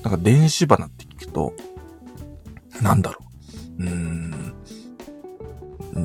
[0.03, 1.53] なんか電子花って聞くと、
[2.81, 3.19] なんだろ
[3.79, 3.83] う。
[3.83, 4.53] うーん。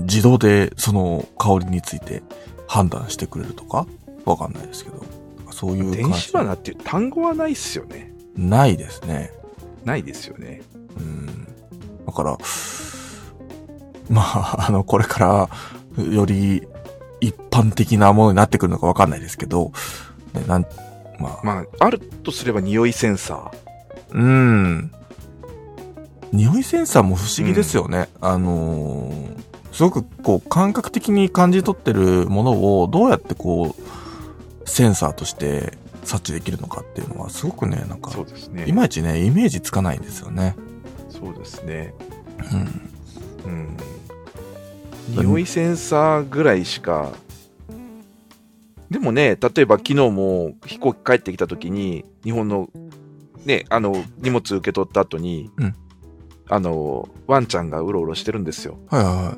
[0.06, 2.22] 自動でその香りについて
[2.68, 3.86] 判断してくれるとか？
[4.24, 5.04] わかんないですけど。
[5.52, 8.14] そういう電子花っていう単語はないっすよね。
[8.36, 9.32] ないですね。
[9.84, 10.62] ないですよね。
[10.98, 11.46] うん。
[12.06, 12.38] だから、
[14.08, 15.48] まあ、あの、これか
[15.98, 16.66] ら、より
[17.20, 19.72] 一般的なものになってくるのかわかんないですけど、
[20.34, 20.66] ね、なん、
[21.18, 23.50] まあ、まあ、あるとすれば匂いセンサ
[24.10, 24.92] うん。
[26.32, 28.08] 匂いセンサーも不思議ですよね。
[28.20, 38.00] あのーすごくこう感覚的に感じ取ってるものをどうやってこうセンサーとして察知できるのかっていうのはすごくね、なんー。
[38.00, 38.66] かそうですね。
[38.66, 40.56] いまいちね、イメージつかないんですよね。
[41.08, 41.94] そうですね。
[43.46, 43.52] うん。
[43.52, 43.76] うん。
[45.08, 47.12] 匂いセンサーぐらいしか。
[48.90, 52.70] でもね、例えば昨日も飛行機帰ってきた時に、日本の、
[53.44, 55.74] ね、あの、荷物受け取った後に、うん
[56.52, 58.76] あの、ワンちゃんがうろうろしてるんですよ。
[58.88, 59.36] はいはいはい。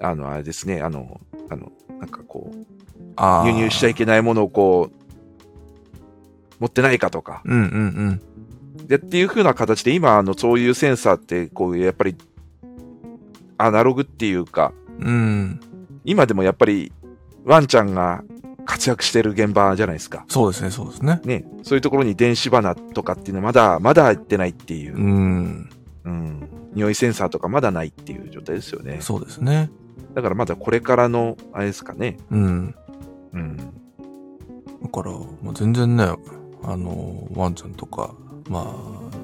[0.00, 2.66] あの、あれですね、あの、あの、なんかこう、
[3.14, 4.97] あ輸入しちゃいけけないものをこう、
[6.60, 7.42] 持ってないかとか。
[7.44, 8.20] うんうん
[8.86, 12.16] で、っていう風な形で、今、あの、そういうセンサーって、こう、やっぱり、
[13.58, 15.06] アナログっていうか、うん。
[15.06, 15.60] うん。
[16.04, 16.92] 今でもやっぱり、
[17.44, 18.22] ワンちゃんが
[18.64, 20.24] 活躍してる現場じゃないですか。
[20.28, 21.20] そうですね、そうですね。
[21.24, 25.70] ね、そういうところに電子花とかっていうのはまだ、まだ入ってないっていうう、ん。
[26.04, 28.98] うん、匂いセンサーとかまだないっていう状態ですよね。
[29.00, 29.70] そうですね。
[30.14, 32.16] だからまだこれからの、あれですかね。
[32.30, 32.74] うん。
[33.32, 33.56] うん。
[33.56, 33.62] だ
[34.92, 36.06] から、もう全然ね、
[36.64, 38.10] あの、ワンちゃんとか、
[38.48, 39.16] まあ、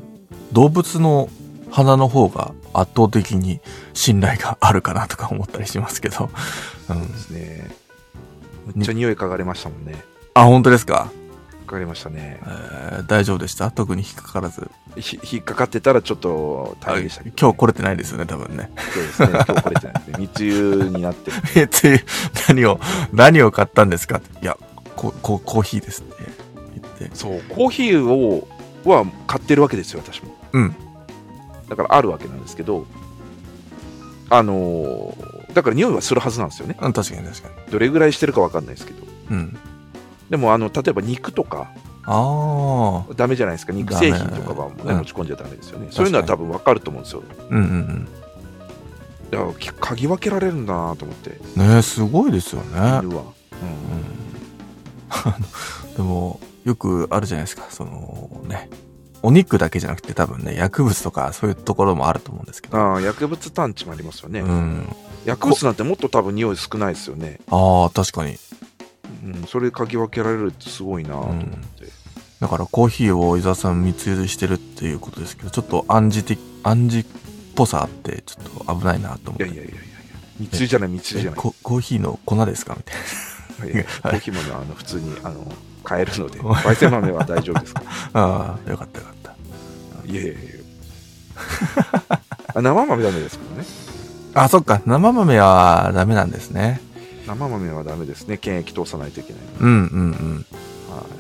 [0.53, 1.29] 動物の
[1.71, 3.61] 鼻の方が圧倒的に
[3.93, 6.31] 信頼があるかなとか思ったりしますけど。
[6.89, 7.19] うんで。
[7.19, 7.71] すね。
[8.75, 9.95] めっちゃ匂い嗅がれましたもんね。
[10.35, 11.11] あ、本当ですか、
[11.67, 12.99] 嗅がれましたねえ。
[13.03, 13.71] ー大丈夫でした？
[13.71, 14.71] 特に引っかからず。
[14.97, 18.71] ひ引っかかってたらちょっと大変でしたけど、今日来れてないですよね、多分ね。
[18.93, 19.29] そうですね。
[19.33, 20.15] 今日これじゃないですね。
[20.19, 21.37] 密輸になってる。
[21.57, 22.01] え、つい、
[22.49, 22.81] 何を、
[23.13, 24.21] 何を買ったんですか？
[24.41, 24.57] いや、
[24.97, 26.29] こ、こ、コーヒーですって言
[26.85, 27.11] って。
[27.15, 28.49] そう、コーヒーを、
[28.85, 30.37] は買ってるわけですよ、私も。
[30.53, 30.77] うん。
[31.69, 32.87] だからあるわけなんですけど、
[34.31, 36.77] あのーだから匂いはするはずなんですよね。
[36.81, 37.73] うん、確かに確かに。
[37.73, 39.07] どれぐらいしてるかわかんないですけど。
[39.31, 39.57] うん。
[40.29, 41.71] でも、あの、例えば肉とか、
[42.07, 43.15] ああ。
[43.15, 43.73] ダメじゃないですか。
[43.73, 45.87] 肉製品とかは、ね、うん持ち込んじゃダメですよね。
[45.91, 47.23] そういうのは多分わかると思うんですよ。
[47.51, 48.09] うんうん
[49.31, 51.77] だから、き嗅ぎ分けられるんだなと思って、うん。
[51.77, 52.79] ねすごいですよね。
[52.79, 53.29] うんうん
[55.97, 57.67] でも、よくあるじゃないですか。
[57.71, 58.69] そのね。
[59.23, 62.77] お肉だけじゃなくて多分ね、薬物とかそういうところもあると思うんですけど。
[62.77, 64.41] ああ、薬物探知もありますよね。
[64.41, 64.87] うん。
[65.25, 67.39] 薬物なんてもっと多分匂い少ないですよね。
[67.51, 68.37] ああ、確かに。
[69.25, 71.49] うん、それ嗅ぎ分けられるってすごいなと思って。
[72.41, 77.09] だからコーヒーを伊沢さん密輸してるっていうことですけど、ちょっと暗示的、暗示
[77.55, 79.45] ぽさあって、ちょっと危ないなと思って。
[79.45, 79.81] いやいやいやいや
[80.39, 82.77] 密輸じゃない密輸じゃないえココーヒーの粉ですか？
[82.77, 85.51] みたいいやいやコーヒー豆はあの普通にあの
[85.85, 87.83] 買えるので焙煎豆は大丈夫ですか？
[88.15, 89.35] ああ、よかったよかった。
[90.11, 90.41] いやいやいや
[92.55, 93.65] あ生豆ダメですけどね
[94.35, 94.81] あ、そっか。
[94.87, 96.81] 生豆はダメなんですね。
[97.27, 100.47] 生豆はダメですね検疫通さないといけないうんうんうん。
[100.91, 101.15] はい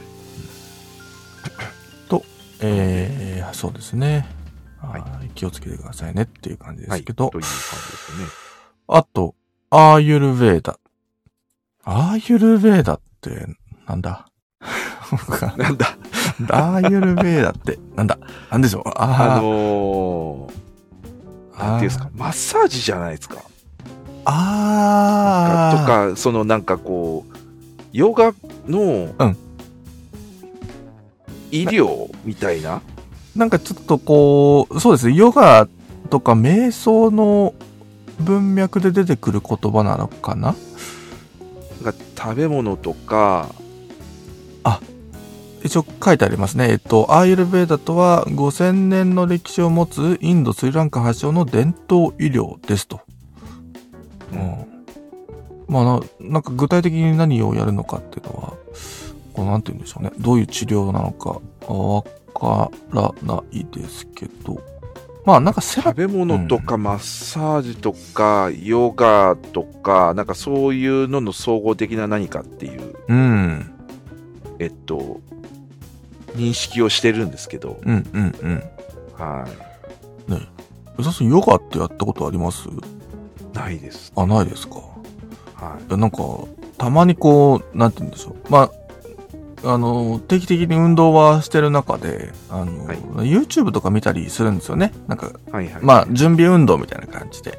[2.60, 4.26] えー、そうですね。
[4.80, 8.26] はいはい気をつけてくださいねっていう感じではい、すけど、という感じですね。
[8.88, 9.34] あと、
[9.70, 10.78] アーユルヴェーダ。
[11.84, 13.46] アーユルヴェーダって、
[13.88, 14.28] なんだ？
[15.56, 15.96] なんだ、
[16.50, 18.18] アーユルヴェーダって、なんだ？
[18.50, 18.88] なんでしょう？
[18.96, 23.42] ああのー、なんていうんですか、マッサージじゃないですか。
[24.24, 25.80] あー。
[25.80, 27.36] とか、そのなんかこう、
[27.92, 28.34] ヨガ
[28.66, 29.36] のうん。
[31.50, 32.82] 医療みたいな、
[33.36, 35.68] なんかちょっとこう、そうですね、ヨガ
[36.10, 37.54] とか瞑想の
[38.18, 40.56] 文脈で出てくる言葉なのかな？
[41.82, 43.54] が食べ物とか、
[45.64, 46.70] 一応書いてありますね。
[46.70, 53.00] えっと、アーユルベーダとは5000年の歴史を持つインド、スリランカ発祥の伝統医療ですと。
[54.32, 54.84] うん。
[55.66, 58.52] まあな、なんか具体的に何をやるのかっていうのは、
[59.32, 60.12] こうなんて言うんでしょうね。
[60.18, 62.02] どういう治療なのかわ
[62.34, 64.60] からないですけど。
[65.24, 73.73] まあなんか食べ物とかマッサージとか、ヨガとか、なんかそういうのの総合的な何かっていう、うん。
[74.58, 75.20] えっと、
[76.36, 78.62] 認識をしてるんですけど、うんうんうん。
[79.16, 79.46] は
[80.28, 80.30] い。
[80.30, 80.40] ね
[80.98, 81.02] え。
[81.02, 82.68] さんヨガってやったことあります？
[83.52, 84.12] ないです。
[84.16, 84.76] あ、ないですか。
[85.54, 86.18] はいやなんか、
[86.78, 88.36] たまにこう、なんて言うんでしょう。
[88.50, 88.70] ま
[89.64, 94.92] あ、あの、定期的に運動はしてる中で、あの、はい YouTube とか見たりするんですよね。
[95.06, 95.50] なんか、い。
[95.50, 95.82] はいはい。
[95.82, 97.58] まあ、準備運動みたいな感じで。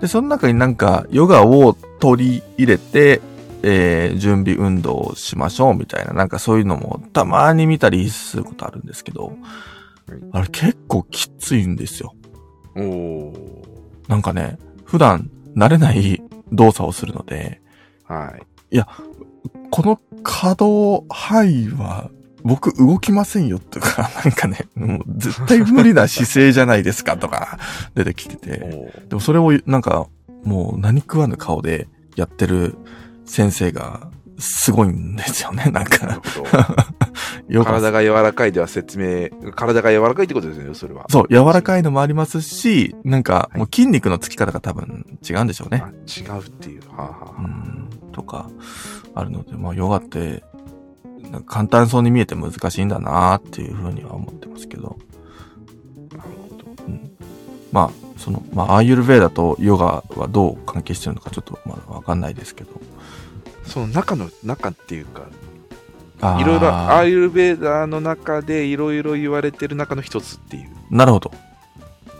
[0.00, 3.20] で、その中になんか、ヨガを取り入れて、
[3.66, 9.36] えー準備運動をしましょうみたいな、なんかそういうのもたまに見たりすることあるんですけど、
[10.32, 12.14] あれ結構きついんですよ。
[12.76, 13.64] おー
[14.08, 16.22] なんかね、普段慣れない
[16.52, 17.62] 動作をするので、
[18.04, 18.34] は
[18.70, 18.80] い。
[19.70, 22.10] この可動範囲は
[22.42, 27.58] 僕動きませんよとか、 なんかね、もう絶対無理な姿勢じゃないですかとか
[27.94, 30.06] 出てきておて、ーでもそれをなんか
[30.44, 32.76] もう何食わぬ顔でやってる
[33.24, 36.20] 先生がすごいんですよね、なんか。
[37.64, 41.06] 体が柔らかいでは説明、体が柔らかいってことですよね、それは。
[41.08, 45.82] そう、柔らかいのもありますし、なんかはいもう筋肉のつき方が多分違うんでしょうね。
[45.84, 46.82] あ違うっていう。
[46.90, 48.50] はあ、はあはうん、とか、
[49.14, 50.42] あるので、まあ、ヨガって、
[51.46, 54.98] 簡単そうに見えて難しいんだなっていうふうには思ってますけど、
[56.14, 56.64] あ、なるほど。
[57.72, 62.80] まあ、その、まあ、アーユルベーダとヨガはどう関係してるのかちょっとまだわかんないですけど。
[63.66, 65.22] その中の、中っていうか、
[66.40, 71.32] いろいろ、アーユルベーダーの中でいろいろ言われてる中の一つっていうなるほど。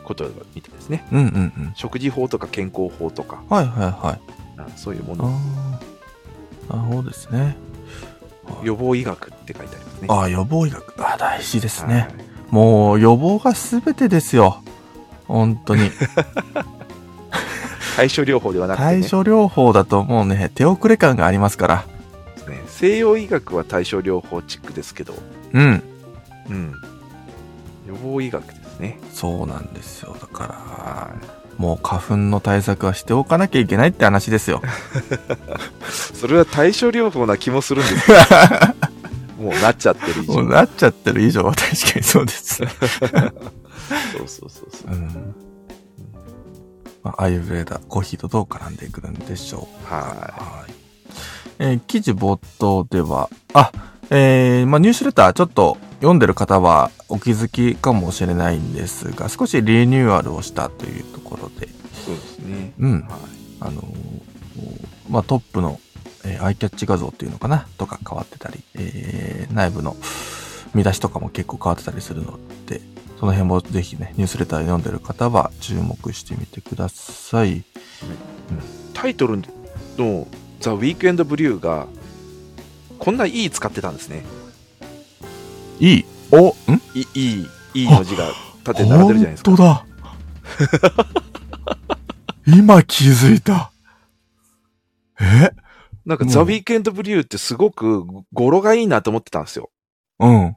[0.04, 1.06] ことみたいですね。
[1.12, 1.28] うんうんう
[1.60, 1.72] ん。
[1.74, 4.20] 食事法とか健康法とか、はいはいはい。
[4.58, 5.40] あそういうもあの、
[6.68, 7.56] あ、なるほどですね。
[8.62, 10.06] 予防医学って書いてありますね。
[10.10, 11.02] ああ、予防医学。
[11.02, 12.08] ああ、大事ですね。
[12.14, 14.62] はいもう、予防が全てですよ。
[15.26, 15.90] 本当に。
[17.96, 21.84] 対処療法ではなくて、ね対処療法だともうね、手遅れ感がありますから。
[22.66, 25.14] 西洋医学は対処療法チックですけど、
[25.52, 25.82] うん。
[26.50, 26.74] うん、
[27.86, 28.98] 予防医学ですね。
[29.12, 30.16] そうなんですよ。
[30.20, 31.10] だから、は
[31.56, 34.60] もう花粉の対策はしておかなきゃいけないって話ですよ。
[34.64, 38.18] い、 それは対処療法な気もするんですけど、
[39.50, 40.34] もうなっちゃってる以上。
[40.34, 42.56] もうなっちゃってる以上は確かにそうです。
[42.58, 43.26] そうそ
[44.24, 44.90] うそうそう。
[44.90, 45.43] うん。
[47.04, 50.72] まあ、アイユベーダ、コーヒーとどう絡んでくるんでしょうははい。
[51.60, 53.70] えー記事冒頭では、あ、
[54.10, 61.68] えーまあ、ニュースレターちょっと読んでる方はお気づきかもしれないんですが、少しリニューアルをしたというところで、い、
[62.04, 62.72] そうですね。
[62.78, 63.00] うん。
[63.02, 63.20] はい、
[63.60, 63.84] あのー
[65.10, 65.78] まあ、トップの、
[66.24, 67.68] えーアイキャッチ画像っていうのかな？
[67.76, 69.94] とか変わってたり、えー内部の
[70.74, 72.80] 見出しとかも結構変わってたりするので、
[73.24, 77.64] その辺もぜひね、ニュースレター読んでる方は注目してみてください。
[78.92, 79.40] タイトル
[79.96, 80.28] の
[80.60, 81.86] 「ザ・ウィークエンド・ブリュー」が
[82.98, 84.26] こんないい使ってたんですね。
[85.80, 86.82] いいおん？
[86.94, 88.30] いいい、の字が
[88.62, 89.50] 縦に並んでるじゃないですか。
[89.52, 89.86] 本当だ
[92.46, 93.72] 今気づいた。
[95.18, 95.50] え？
[96.04, 98.04] なんか、うんザ・ウィークエンド・ブリューってすごく
[98.34, 99.70] 語呂がいいなと思ってたんですよ。
[100.18, 100.56] うん。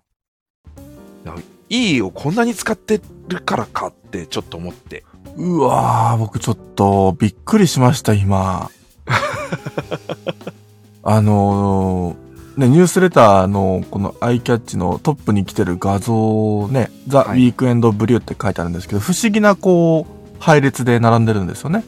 [1.70, 5.03] いいをこんなに使ってるからかってちょっと思って。
[5.36, 8.70] うわー、僕ちょっとびっくりしました、今。
[11.03, 21.84] あのーね、ニュースレターのこのアイキャッチのトップに来てる画像ね、ザ・ウはいィークエンド・ブリューって書いてあるんですけど、不思議なこう、配列で並んでるんですよね。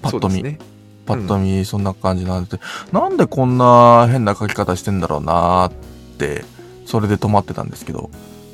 [0.00, 0.42] パッと見。
[0.42, 0.58] ね。
[1.04, 2.58] パッと見、そんな感じなんで、
[2.90, 5.72] なんでこんな変な書き方してんだろうなーっ
[6.16, 6.46] て、
[6.86, 8.08] それで止まってたんですけど、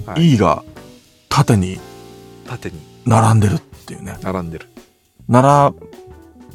[0.07, 0.64] はい E が
[1.31, 1.78] 縦に
[2.45, 4.18] 縦に並んでるっていうね。
[4.22, 4.68] 並んでる。
[5.28, 5.74] 並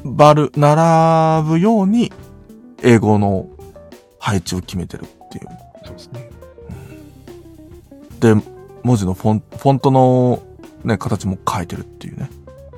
[0.04, 2.14] ばる、並ぶように
[2.84, 3.48] 英語の
[4.20, 5.48] 配置を決めてるっていう。
[5.86, 6.30] そうですね。
[8.20, 8.36] で、
[8.84, 10.44] 文字のフォンフォントの
[10.84, 12.30] ね、形も変えてるっていうね。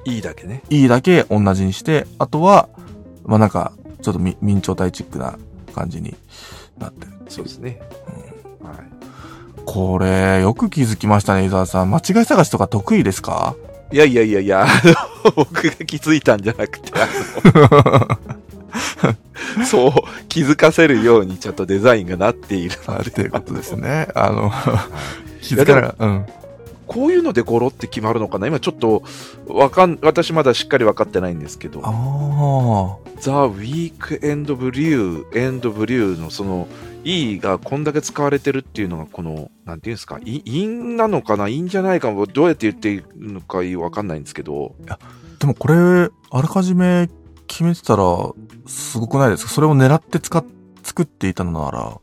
[0.05, 0.63] いいだけね。
[0.69, 2.69] E だけ同じにして、あとは、
[3.25, 5.37] まあなんか、ちょっとみ明朝体チックな
[5.73, 6.15] 感じに
[6.77, 7.11] なってる。
[7.27, 7.81] そうですね。
[8.61, 8.96] はい。
[9.69, 11.91] これ、よく気づきましたね、伊沢さん。
[11.93, 13.53] 間違い探しとか得意ですか？
[13.91, 14.67] いやいやいやいや、あ
[15.25, 16.93] の 僕が気づいたんじゃなくて、
[19.69, 19.91] そう
[20.29, 24.07] 気づかせるようにちょっとデザインがなっているあのでっていうことですね。
[24.15, 24.87] あの、は
[25.41, 26.05] い気づかなかった。
[26.05, 26.25] うん。
[26.87, 28.47] こういうので語呂って決まるのかな？
[28.47, 29.03] 今ちょっと
[29.47, 33.09] わかん、私まだしっかり分かってないんですけど、ああ。
[33.19, 36.67] The Week End Blue End Blue のその
[37.03, 41.47] E がこんだけ使われてるっていうのがこの、なんていうんですか、い韻なのかな？
[41.47, 44.75] 韻じゃないかも、どうやって言っていいのかわかんないんですけど、
[45.39, 47.09] でもこれ、あらかじめ
[47.47, 48.03] 決めてたら、
[48.65, 49.49] すごくないですか？
[49.51, 50.45] それを狙って使っ、
[50.83, 51.99] 作っていたのなら、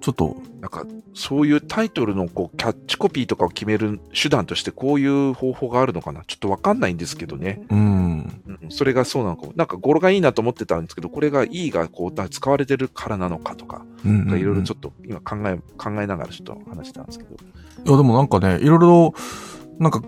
[0.00, 0.36] ちょっと、
[0.66, 6.24] なんかそういうタイトルのこうキャッチコピーとかを決める手段としてこういう方法があるのかな？
[6.26, 7.62] ちょっとわかんないんですけどね。
[7.70, 8.42] うん。
[8.46, 9.52] うん、それがそうなのかも。
[9.54, 17.30] なんか語呂がいいなと思ってたんですけど、これが E がこう使われてるからなのかとか、いろいろちょっと今考え、考えながらちょっと話してたんですけど。
[17.34, 17.36] い
[17.88, 19.14] や、でもなんかね、いろいろ、
[19.78, 20.02] なんか、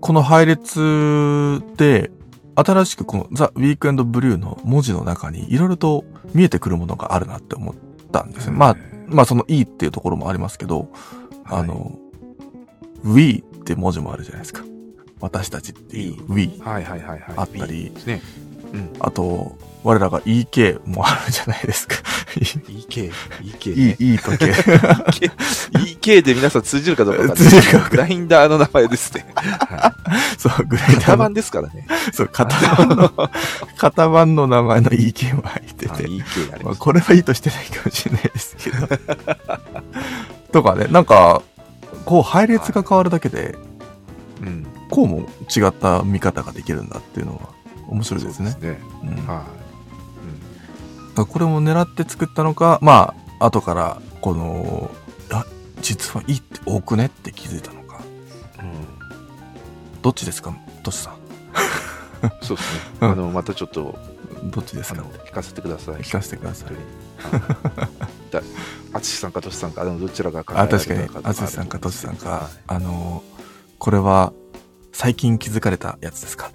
[0.00, 2.10] この配列で、
[2.54, 7.74] 新しくこのザ・ウィークエンド・ブリューの文字の中にいろいろと見えてくるものがあるなって思っ
[8.10, 8.56] たんですね。
[8.56, 8.76] まあ、
[9.12, 10.88] まあその E っていうところもありますけど、
[11.44, 11.98] はいあの、
[13.04, 14.62] We って文字もあるじゃないですか。
[15.20, 16.58] 私たちっていう We。
[16.60, 17.22] はいはいはいはい。
[17.36, 18.22] あったり B ですね。
[18.72, 18.92] うん。
[19.00, 21.96] あと、我らが EK もあるじゃないですか。
[22.36, 23.10] EK、
[23.42, 24.52] EK いいね。、いい時計。
[25.72, 29.26] EK, で皆さん通じるかどうかわか通じるかグラインダーの名前ですね。
[29.34, 29.94] は
[30.38, 31.86] そう、ぐらいい型番ですからね。
[32.12, 33.12] そう、型番の、
[33.76, 36.08] 型番の名前の EK も入ってはいて。
[36.08, 36.80] EK ありまあ、ます。
[36.80, 38.88] これはいいとしてないかもしれないですけど。
[40.52, 41.42] とかね、なんか、
[42.04, 43.56] こう配列が変わるだけで、
[44.40, 44.66] うん。
[44.90, 47.48] こうも違った見方ができるんだっていうのは
[47.88, 48.50] 面白いですね。
[48.50, 48.80] そうですね。
[49.04, 49.61] うんはら
[51.14, 54.90] これも狙って作ったのか、まあ、後から、この、
[55.30, 55.44] あ、
[55.80, 58.00] 実はいいって多くねって気づいたのか。
[58.58, 58.62] い。
[58.62, 58.72] うん。
[60.02, 61.14] どっちですかトシさん？
[62.42, 62.80] そうですね。
[63.02, 63.98] うんあの、またちょっと、
[64.44, 65.02] どっちですか？
[65.02, 65.96] 聞かせてください。
[65.96, 66.70] 聞かせてください。
[68.30, 68.40] だ
[68.94, 73.22] 淳さんかトシさんか、でもどちらが考えあ、確かにか、とあつしさんかトシさんかは、あの、
[73.78, 74.32] これは、
[74.92, 76.48] 最近気づかれたやつですか？
[76.48, 76.52] い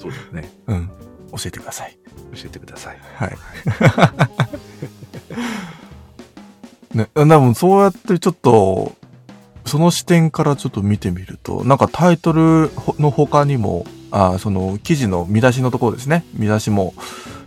[0.00, 0.52] そうですね。
[0.66, 0.90] うん。
[1.32, 1.98] 教えてください。
[2.34, 2.98] 教えてください。
[3.16, 3.38] はい。
[6.96, 8.92] ね、でもそうやってちょっと、
[9.66, 16.24] その視点からちょっと見てみると、なんかタイトルの他にも、あその記事の見出しのところですね。
[16.32, 16.94] 見出しも、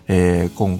[0.07, 0.79] えー、今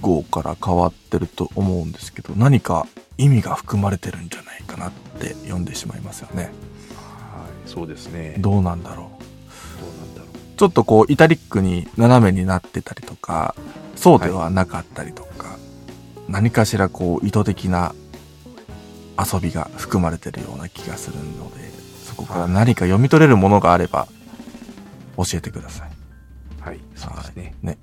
[0.00, 2.86] 号から変わってると思うんですけど、何か
[3.18, 6.44] 意味が含まれてるんじゃないかなって読んでしまいますよね。
[6.44, 6.52] はい、
[7.68, 8.34] そうですね。
[8.38, 9.19] どどうなんだろう。
[10.60, 13.54] ちょっとこう、イタリックに斜めになってたりとか、
[13.96, 15.56] そうではなかったりとか、
[16.28, 17.94] 何かしらこう、意図的な
[19.16, 21.70] 遊びが含まれてるような気がするので、
[22.04, 24.06] そこから何か読み取れるものがあれば、
[25.16, 25.90] 教えてください。
[26.60, 27.54] はい、そうですね。
[27.62, 27.78] ね。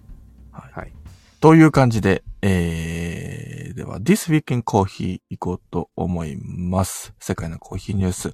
[0.51, 0.79] はい。
[0.81, 0.93] はい。
[1.39, 7.11] という感じで、えー、では、This Week in Coffee 行こうと思います。
[7.19, 8.33] 世界のコーヒーニュース。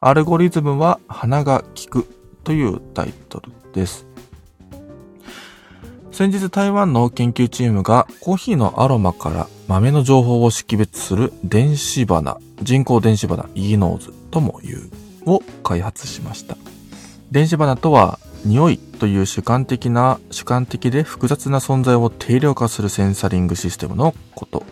[0.00, 2.08] アルゴリズムは鼻が利く
[2.42, 4.06] というタイトルです。
[6.12, 14.90] 先日台湾の研究チームがコーヒーのアロマから豆の情報を識別する電子花、人工電子花 e ノーズとも言う
[15.26, 16.56] を開発しました。
[17.32, 24.62] 電子鼻とは匂いという主観的な主観的で複雑な存在を定量化するセンサリングシステムのこと。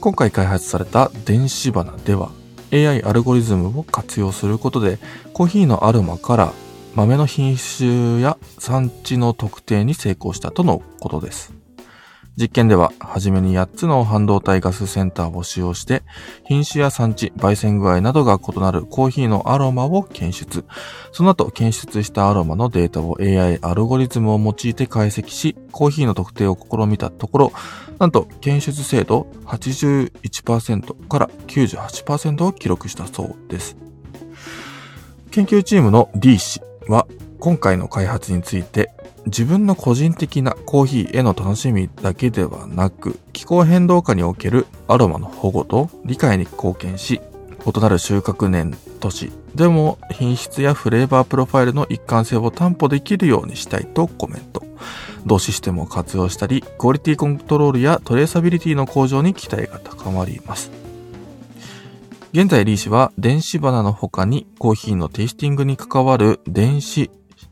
[0.00, 2.32] 今回開発された電子鼻では
[2.72, 4.98] AI アルゴリズムを活用することで
[5.34, 6.52] コーヒーのアロマから
[6.94, 11.54] 豆の品種や産地の特定に成功したとのことです。
[12.36, 16.02] 実験では、はじめに8つの半導体ガスセンターを使用して、
[16.44, 20.64] 品種や産地、焙煎具合などが異なるコーヒーのアロマを検出。
[21.12, 27.52] その後、検出したアロマのデータを AI アルゴリズムを用いて解析し、コーヒーの特定を試みたところ、
[27.98, 33.76] なんと、検出精度81%から98%を記録したそうです。
[35.30, 37.06] 研究チームの D 氏は、
[37.38, 38.90] 今回の開発について、
[39.26, 47.20] 自分の個人的なコーヒーへの楽しみだけではなく、気候変動下におけるアロマの保護と理解に貢献し、
[47.66, 54.62] 異なる収穫年、年でも品質やフレーバープロファイルの一貫性を担保できるようにしたいとコメント。
[55.26, 60.79] 同システムを活用したり、クオリティコントロールやトレーサビリティの向上に期待が高まります。
[62.32, 67.10] 現在リー氏は電子花の他にコーヒーのテイスティングに関わる電子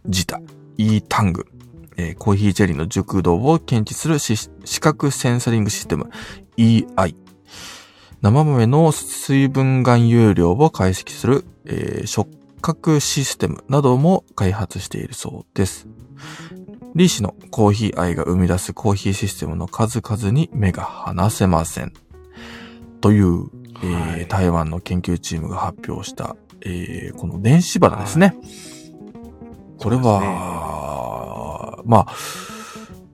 [0.09, 0.41] 舌、
[0.77, 1.47] e タング、
[1.97, 4.49] えーコーヒージェリーの熟度を検知する視
[4.81, 6.11] 覚センサリングシステム
[6.57, 7.17] EI。
[8.23, 15.89] 生豆の水分含有量を解析する、えー触覚システムなども開発しているそうです。
[16.95, 21.93] リー氏のコーヒー愛が生み出すコーヒーシステムの数々に目が離せません。
[23.01, 23.47] という、
[23.83, 28.35] えーはい台湾の研究チームが発表した、えーこの電子花ですね。
[29.79, 32.15] これは、まあ、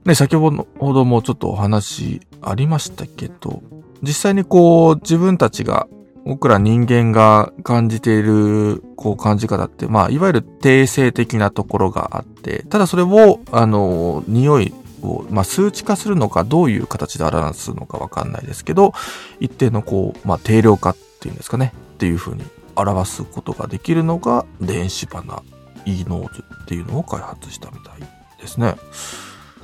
[0.04, 3.62] ね、先ほどもちょっとお話ありましたけど、
[4.02, 5.88] 実際にこう、自分たちが、
[6.26, 14.74] 僕ら人間が感じている、こう、感じ方って、まあ、いわゆる定性的なところがあって、ただそれを、あの、匂い
[15.04, 18.92] を、まあ、数値化するのか、どういう形で表すのかわかんないですけど、
[19.40, 22.44] 一定のこう、まあ、定量化っていうんですかね、っていうふうに
[22.76, 25.42] 表すことができるのが、電子花
[25.84, 28.08] e ノーズっていうのを開発したみたい
[28.40, 28.74] ですね。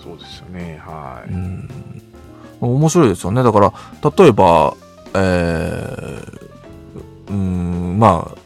[0.02, 0.80] そうですよね。
[0.84, 1.30] はい。
[1.30, 1.68] うん。
[2.60, 3.42] 面白いですよね。
[3.42, 3.72] だから、
[4.16, 4.74] 例えば、
[5.14, 8.38] えー、うん、まあ、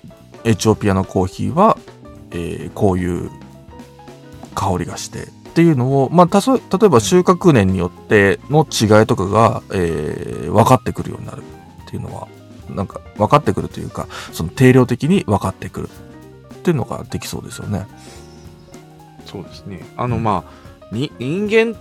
[0.44, 1.78] エチオピアのコーヒーは、
[2.30, 3.30] えーこういう
[4.54, 11.42] 香りがして、っていうのを、まあ、たそ例えば収穫年によっての違いとかが、えー分かってくるようになる
[11.86, 12.28] っていうのは、
[12.68, 15.88] なんか分かってくるというか、その定量的に分かってくる
[16.54, 17.86] っていうのができそうですよね。
[19.26, 19.84] そうですね。
[19.96, 21.76] あの、まあ、に人間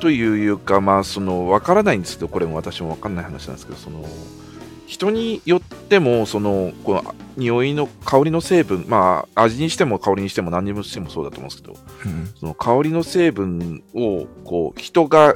[0.00, 4.04] というか、まあ、その、わからないんですけど、これも私もわかんない話なんですけど、その、
[4.86, 11.76] 人によっても、その、この、匂いの香りの成分、まあ、味にしても香りにしても何にもしてもそうだと思うんですけど、
[12.06, 12.32] うん。
[12.38, 15.34] その香りの成分を、こう、人が、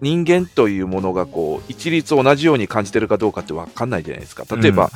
[0.00, 4.44] 人間というものが、こう、一律同じように感じてるかどうかってわかんないじゃないですか。
[4.56, 4.90] 例えば、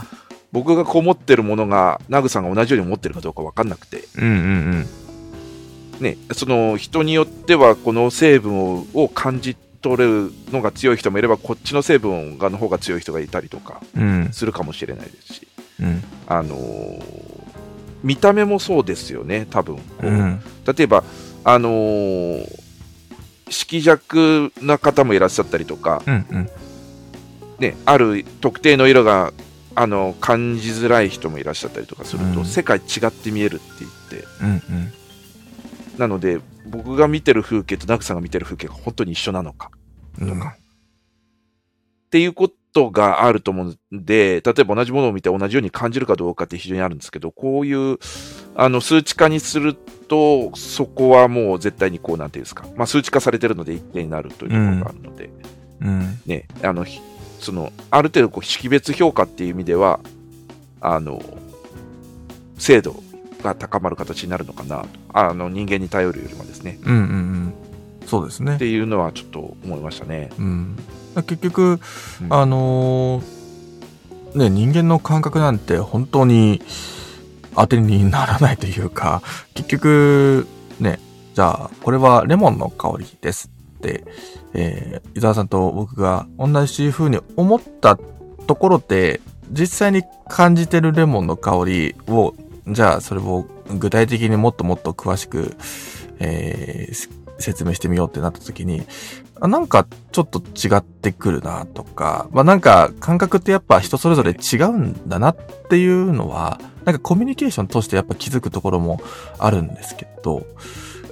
[0.53, 4.87] 僕がこう持ってるものが、ナグさんが同じように持ってるかどうかわかんなくて、うんうんうん。
[6.01, 9.57] ね、その人によってはこの成分をを感じ
[9.89, 14.29] 取れるのが強い人もいればこっちの成分がの方が強い人がいたりとかうん。
[14.33, 15.49] するかもしれないですし、
[15.81, 16.03] うん。
[16.27, 17.37] あのー
[18.03, 20.41] 見た目もそうですよね多分こううん。
[20.77, 21.05] 例えば
[21.45, 22.63] あのー
[23.49, 26.51] 色弱な方もいらっしゃったりとか、うんうん。
[27.61, 29.33] ね、ある特定の色が
[29.77, 34.93] あの感じづらい人もいらっしゃったりとかすると、うん世界違って見えるって言ってうんうん。
[35.99, 39.71] なので僕が見てる風景とナグさんが見てる風景が本当に一緒なのか。
[40.21, 40.41] うん。
[40.41, 40.53] っ
[42.11, 47.99] ていうことがあると思うんで、例えば同じものを見て同じように感じるかどうかって非常にあるんですけど、こういう
[48.55, 55.31] あの数値化にすると、そこはもう絶対にこう、なんていうんですか、まあ、数値化されてるので一定になるということがあるので、
[55.81, 56.21] うん。
[56.27, 57.01] ね、あの、ひ
[57.41, 60.01] その、ある程度こう識別評価っていう意味では、
[60.81, 61.23] あの、
[62.59, 63.03] 精度
[63.47, 64.89] が高まる形になるのかなと。
[65.13, 66.79] あの、人間に頼るよりもですね。
[66.85, 67.55] うんうんうん。
[68.07, 68.59] そうですねっ。
[68.59, 70.31] ていうのはちょっと思いましたね。
[70.39, 70.77] うん。
[71.15, 71.81] 結局、
[72.23, 73.37] うんあのー
[74.37, 76.61] ね、人間の感覚なんて本当に
[77.55, 79.23] 当てにならないというか、
[79.55, 80.47] 結局、
[80.79, 81.01] ね、
[81.35, 84.05] じゃあ、これはレモンの香りですって、
[84.53, 87.99] えー伊沢さんと僕が同じ風に思った
[88.47, 89.21] ところで、
[89.51, 92.35] 実際に感じてるレモンの香りを、
[92.69, 93.47] じゃあそれを
[93.79, 95.57] 具体的にもっともっと詳しく、
[96.19, 98.83] えー説明してみようってなった時に、
[99.41, 105.37] あなんかちょっと違ってくるなとか、まあなんか感覚ってやっぱ人それぞれ違うんだなっ
[105.69, 109.01] ていうのは、なんかコミュニケーションとしてやっぱ気づくところも
[109.39, 110.47] あるんですけど、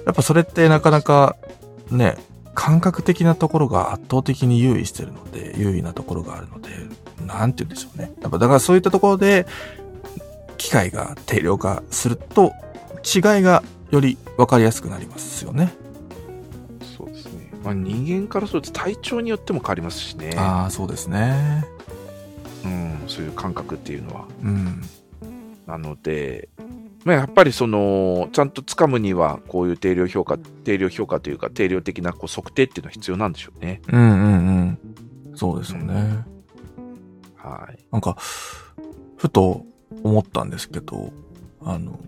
[0.05, 1.35] やっぱそれってなかなか
[1.91, 2.17] ね、
[2.53, 6.69] 感覚的なところが圧倒的に優位してるので、優位なところがあるので、
[7.25, 8.11] なんて言うんでしょうね。
[8.21, 9.45] やっぱだからそういったところで、
[10.55, 12.53] 機械が定量化すると、
[13.03, 15.73] 違いがより分かりやすくなりますよね。
[16.97, 17.51] そうですね。
[17.63, 20.33] まあ、人間からすると体調によっても変わりますしね。
[20.37, 21.65] ああ、そうですね。
[22.63, 24.25] うん、そういう感覚っていうのは。
[24.43, 24.81] うん。
[25.67, 26.49] なので、
[27.03, 33.81] まあ、やっぱりその、ちゃんと掴むには、こういう定量評価、定量評価というか、定量的なこう測定っていうのは必要なんでしょうね。
[33.87, 34.79] うんうん
[35.29, 35.35] うん。
[35.35, 36.25] そうですよね。
[37.35, 37.85] はい。
[37.91, 38.17] なんか、
[39.17, 39.65] ふと
[40.03, 41.11] 思ったんですけど、
[41.61, 41.99] あの、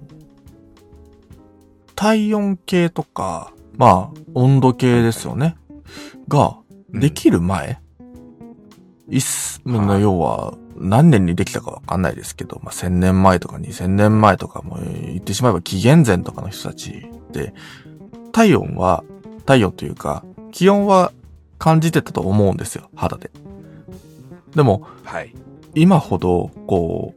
[1.95, 5.57] 体温計とか、まあ、温度計ですよね。
[6.27, 6.57] が、
[6.91, 7.79] できる前、
[9.09, 17.53] いっす、はい要は、何年にできたかわかんないですけど、まあ、1000年前とか2000年前とかも言ってしまえば紀元前とかの人たちで、
[18.31, 19.03] 体温は、
[19.45, 21.11] 体温というか、気温は
[21.57, 23.31] 感じてたと思うんですよ、肌で。
[24.55, 25.33] でも、はい。
[25.73, 27.13] 今ほど、こ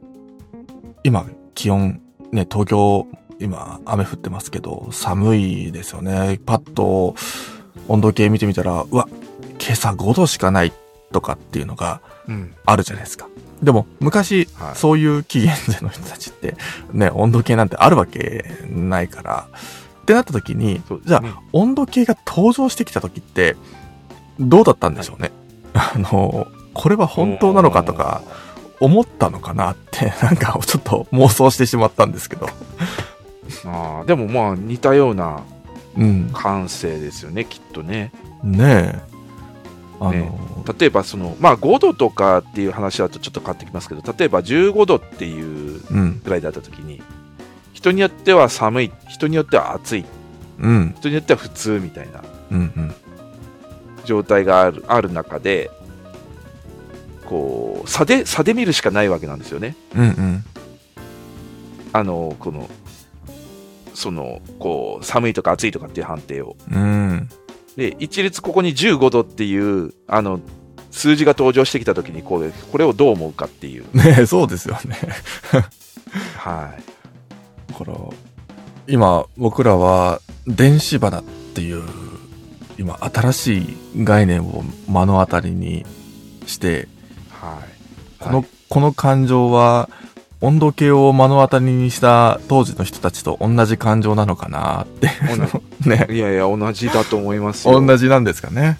[1.03, 1.25] 今、
[1.55, 3.07] 気温、ね、東京、
[3.39, 6.39] 今、雨降ってますけど、寒いですよね。
[6.45, 7.15] パッと、
[7.87, 9.07] 温度計見てみたら、うわ、
[9.59, 10.71] 今朝5度しかない
[11.11, 12.53] とかっていうのがうん。
[12.65, 13.27] あるじゃないですか。
[13.63, 16.55] でも、昔、はいそういう紀元前の人たちって、
[16.93, 19.47] ね、温度計なんてあるわけないから、
[20.01, 23.55] ってなった時に、じゃあ、ね、温度計が登場してきた時って、
[24.39, 25.31] どうだったんでしょうね。
[25.73, 28.21] あの、これは本当なのかとか、
[28.81, 32.47] 思ったのかなって、 なんかちょっと妄想してしまったんですけど。
[33.65, 35.41] ああ、でもまあ似たような
[35.97, 36.29] うん。
[36.33, 38.11] 感性ですよね、きっとね。
[38.43, 39.01] ねえ。
[39.99, 40.31] あの、ね
[40.79, 47.01] 例えばその、まあ5度とかっていう話だとちょっと変わってきますけど、例えば15度っていううん、ぐらいだった時に、
[47.73, 50.05] 人によっては寒い、人によっては暑い、
[50.59, 52.21] うん、人によっては普通みたいな
[52.51, 52.95] うん、うん。
[54.05, 55.69] 状態があるある中で、
[57.31, 59.77] こう、差で、差で見るしかないわけなんですよね。
[59.95, 60.43] うん、うん。
[61.93, 62.69] あの、この、
[63.93, 66.57] その、こう、寒いとか暑いとかっていう判定を。
[66.69, 67.29] うん。
[67.77, 70.41] で、一律ここに15度っていう、あの、
[70.91, 73.85] 数字が登場してきたときにこう、これをどう思うかっていう。
[73.95, 74.97] ねえ、そうですよね。
[76.35, 76.75] は
[77.69, 77.71] い。
[77.71, 77.97] だから、
[78.89, 81.81] 今、僕らは、電子花っていう、
[82.77, 85.85] 今、新しい概念を目の当たりに
[86.45, 86.89] して、
[87.41, 88.23] はい。
[88.23, 89.89] この、はいこの感情は、
[90.39, 95.09] 温度計を目の当たりにした当時の人たちと同じ感情なのかなって。
[95.85, 96.07] ね。
[96.09, 97.81] いやいや、同じだと思いますよ。
[97.81, 98.79] 同じなんですかね。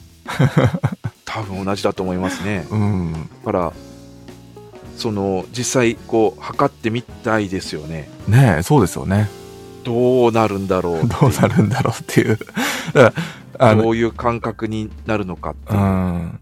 [1.25, 2.65] 多分同じだと思いますね。
[2.71, 3.29] うん。
[3.43, 3.73] だから、
[4.95, 8.09] その、実際、こう、測ってみたいですよね。
[8.29, 9.29] ねえ、そうですよね。
[9.83, 12.39] どうなるんだろう どうなるんだろうっていう。
[13.59, 15.83] どういう感覚になるのかってういう。
[15.83, 16.39] ん。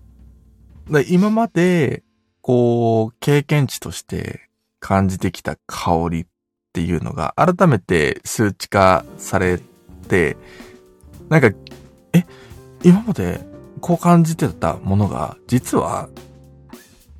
[0.91, 2.03] で今まで、
[2.41, 6.25] こう、経験値として感じてきた香りっ
[6.73, 9.59] ていうのが、改めて数値化され
[10.07, 10.37] て、
[11.29, 11.51] なんか、
[12.13, 12.25] え、
[12.83, 13.41] 今まで
[13.81, 16.09] こう感じてたものが、実は、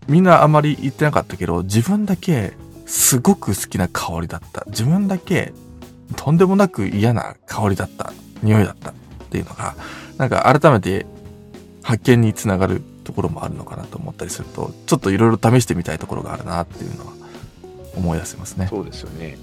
[0.07, 2.53] みんなあまり言ってなかったけど、自分だけ
[2.85, 4.63] すごく好きな香りだった。
[4.67, 5.53] 自分だけ
[6.15, 8.11] とんでもなく嫌な香りだった。
[8.41, 8.93] 匂いだったっ
[9.29, 9.75] ていうのが、
[10.17, 11.05] なんか改めて
[11.83, 17.13] 発見につながるところもあるのかなと思ったりすると、ちょっといろいろ試してみたいところがあるなっていうのは
[17.95, 18.67] 思い出せますね。
[18.69, 19.35] そうですよね。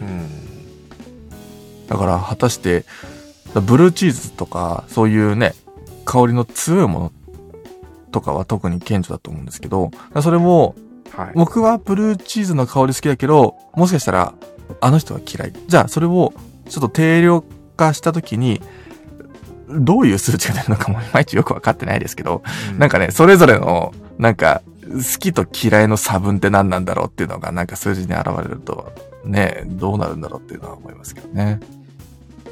[0.00, 0.28] うんうん。
[1.86, 2.86] だから果たして、
[3.52, 5.54] ブルーチーズとかそういうね、
[6.06, 7.12] 香りの強いもの
[8.10, 9.90] とかは特に顕著だと思うんですけど、
[10.22, 10.74] それも
[11.12, 11.32] はい。
[11.34, 14.32] 僕はブルーチーズの香り好きだけど、もしかしたら
[14.80, 15.52] あの人は嫌い。
[15.68, 16.32] じゃあそれを
[16.70, 17.44] ちょっと定量
[17.76, 18.62] 化した時に、
[19.68, 22.42] どういう数値が出るのかもいまいちよくわかってないですけど、
[22.72, 28.92] うんなんかね、それぞれの、なんか、好きと嫌いの差分って何なんだろうっていうのが、なんか数字に現れると、
[29.24, 31.60] ね、どうなるんだろうっていうのは思いますけどね。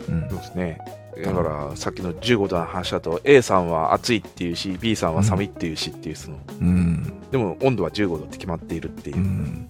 [0.09, 0.39] うんそう。
[0.39, 0.79] ですね。
[1.23, 7.13] だから、さっきの15度の話だと、A さんは暑いっていうし、B さんは寒いっていうしっていう、その、うん。
[7.31, 9.21] でも温度は15度って決まっているっていうう。
[9.21, 9.69] ん。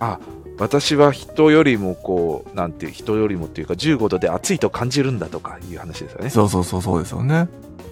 [0.00, 0.18] あ、
[0.58, 6.30] 私は人よりもこう、なんていう、人よりもっていうか、15度で暑いと感じるんだとかいう話ですよね。
[6.30, 7.48] そうそうそうそうですよね。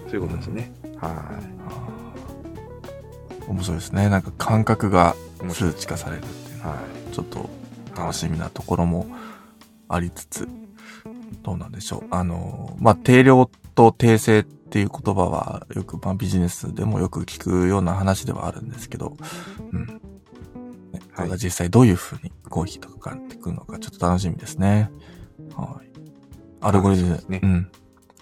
[0.07, 0.71] そういうことですね。
[0.97, 1.93] はあー
[3.47, 4.09] 面白いですね。
[4.09, 5.15] なんか感覚が
[5.49, 7.49] 数値化されるっていうのは、はちょっと
[7.95, 9.07] 楽しみなところも
[9.89, 10.47] ありつつ、
[11.43, 12.07] どうなんでしょう。
[12.11, 19.17] あの、まあ、定量と訂正っていう言葉はよく、まあ、ビジネスでもよく聞くような話ではあるんですけど、
[19.71, 20.01] うん。
[21.13, 24.91] ね、これが実際どういう風にコーヒーとか変わってくるのかちょっと楽しみですね。
[25.55, 25.87] はい。
[26.61, 27.71] アルゴリズム、そうねうん。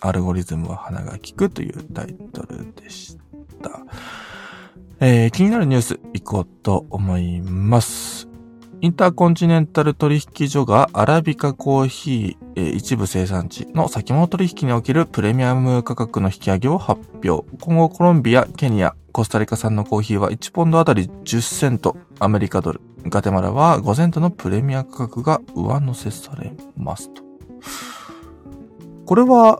[0.01, 3.17] アルゴリズムは鼻が利くというタイトルでし
[3.61, 3.81] た。
[4.99, 8.27] えー気になるニュース行こうと思います。
[8.81, 17.45] インターコンチネンタル取引所がアラビカコーヒーえー一部生産地の先物取引におけるプレミアム価格の引き上げを発表。
[17.59, 22.81] 今後コロンビア、ケニア、コスタリカ産のコーヒーは1ポンドあたり10セント、アメリカドル。
[23.07, 27.23] ガテマラは5セントのプレミア価格が上乗せされますと。
[29.07, 29.59] これは、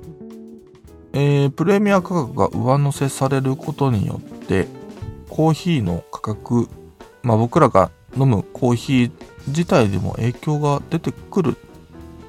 [1.14, 4.68] えープレミア価格が上乗せされることによって、
[5.28, 6.68] コーヒーの価格、
[7.24, 9.12] まあ僕らが飲むコーヒー
[9.48, 11.58] 自体でも影響が出てくる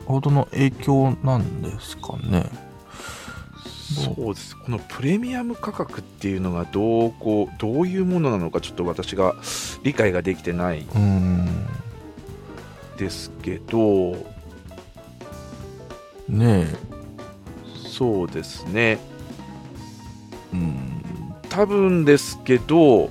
[0.06, 2.46] ほどの影響なんですかね。
[3.92, 9.34] そうですこのプレミアム価格っていうのがどうこうどういうものなのかちょっと私が
[9.82, 10.86] 理解ができてない。
[12.96, 14.16] ですけど
[16.28, 16.76] ねえ。
[17.88, 18.98] そうですね
[20.52, 21.34] うん。
[21.48, 23.10] 多分ですけど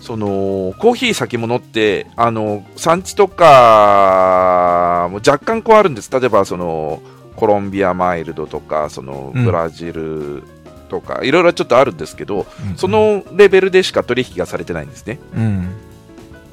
[0.00, 7.00] そのコーヒー先物ってあの産地とかも若干こうあるんです例えばその
[7.36, 10.42] コロンビアマイルドとかそのうんブラジル
[10.88, 15.68] とか、いろいろちょっとあるんですけど、うんそ、のレベルでしか取引がされてないんですねうん。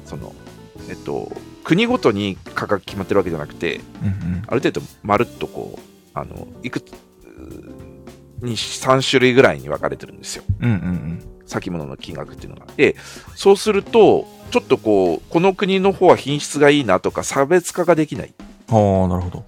[0.06, 0.34] その
[0.88, 1.30] えっと
[1.64, 5.80] 国ごとに価格決まってるわけじゃなくてうんある程度まるっとこう
[6.14, 6.92] あのいくつ
[8.40, 10.70] に3種類ぐらいに分かれてるんですようん。
[10.70, 12.66] うんうん先物の金額っていうのが。
[12.76, 12.96] で、
[13.36, 18.32] そうすると、ちょっとこう、この国の方は品質がいいなとか差別化ができない
[18.68, 18.72] あ、
[19.08, 19.44] なるほど。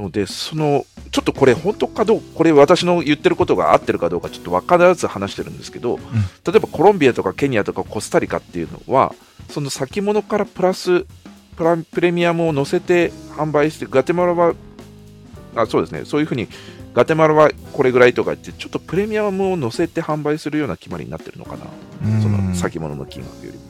[0.00, 5.98] ので、その、ちょっとこれ本当かどうこれ私の言ってることが合ってるかどうかちょっと分からず話してるんですけど、
[6.46, 9.14] 例えばコロンビアとかケニアとかコスタリカっていうのは、
[9.48, 11.06] その先物からプラス
[11.56, 14.54] プラプレミアムを乗せて販売して、ガテマラは、
[15.54, 16.48] あそうですね、そういうふうに
[16.94, 21.66] ガテマラはこれぐらいとか言って、ちょっとプレミアムを乗せて販売するような決まりになってるのかな。
[22.04, 23.64] うんその先物の金額よりも。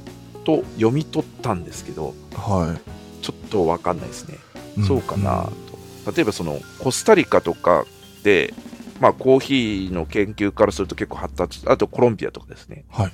[0.45, 2.78] と読み取ったんですけど、は
[3.22, 4.39] ちょっと分かんないですね。
[4.78, 4.83] い。
[4.85, 5.69] そうかなと。
[6.11, 7.84] 例えばそのコスタリカとか
[8.22, 8.54] で、
[9.00, 12.84] まあ、コーヒーの研究からすると結構発達、あとコロンビアとかですね。
[12.90, 13.12] はい。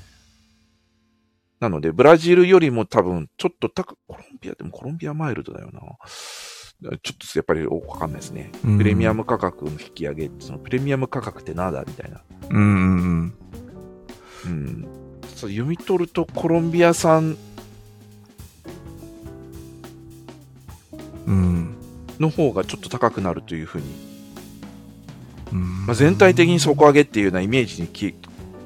[1.60, 5.80] なので、ブラジルよりも多分ちょっと高く、コロンビアでもコロンビアマイルドだよな。
[6.80, 8.52] ちょっとやっぱり分かんないですね。
[8.62, 12.20] うんプレミアム価格の引き上げ、そのプレミアム価格ってなんだみたいな。
[12.50, 13.34] うんうん
[14.44, 14.48] うん。
[14.48, 14.88] うん。
[15.34, 17.36] そう読み取るとコロンビア産
[21.26, 21.75] うん。
[22.20, 23.84] の方がちょっと高くなるというふうに、
[25.52, 28.14] うんまあ、全体的に底上げっていうようなイメージにき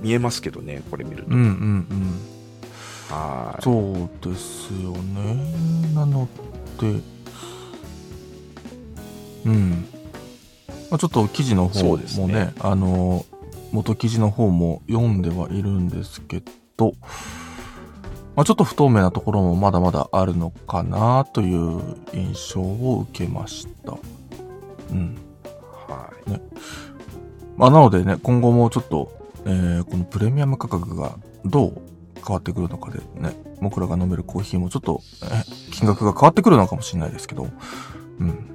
[0.03, 1.31] 見えますけどね、これ見ると。
[1.31, 3.15] うんうんうん。
[3.15, 3.63] はい。
[3.63, 5.95] そうですよね。
[5.95, 6.29] なの
[6.81, 7.01] で、
[9.45, 9.85] うん。
[10.91, 13.25] まあ、ちょっと記事の方もね、ねあの、
[13.73, 16.43] 元記事の方も読んではいるんですけ
[16.77, 16.95] ど、
[18.37, 21.81] まあ、ちょっと不透明なところもまだまだあるのかなという
[22.15, 23.97] 印象を受けました。
[24.91, 25.17] うん。
[25.89, 26.41] はい。
[27.57, 29.13] まあ、なのでね、今後もちょっと、
[29.45, 31.15] えーこのプレミアム価格が
[31.45, 31.83] どう
[32.27, 37.49] 変わってくるのかでね、僕らが飲めるコーヒーもちょっと、え金額が変わってくるのかもしれないですけど、
[38.21, 38.47] うん。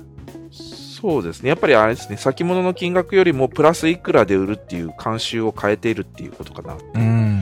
[0.51, 1.49] そうですね。
[1.49, 6.77] やっぱりあれですね、先物の金額よりもプラスいくらで売るっていう慣習を変えているっていうことかな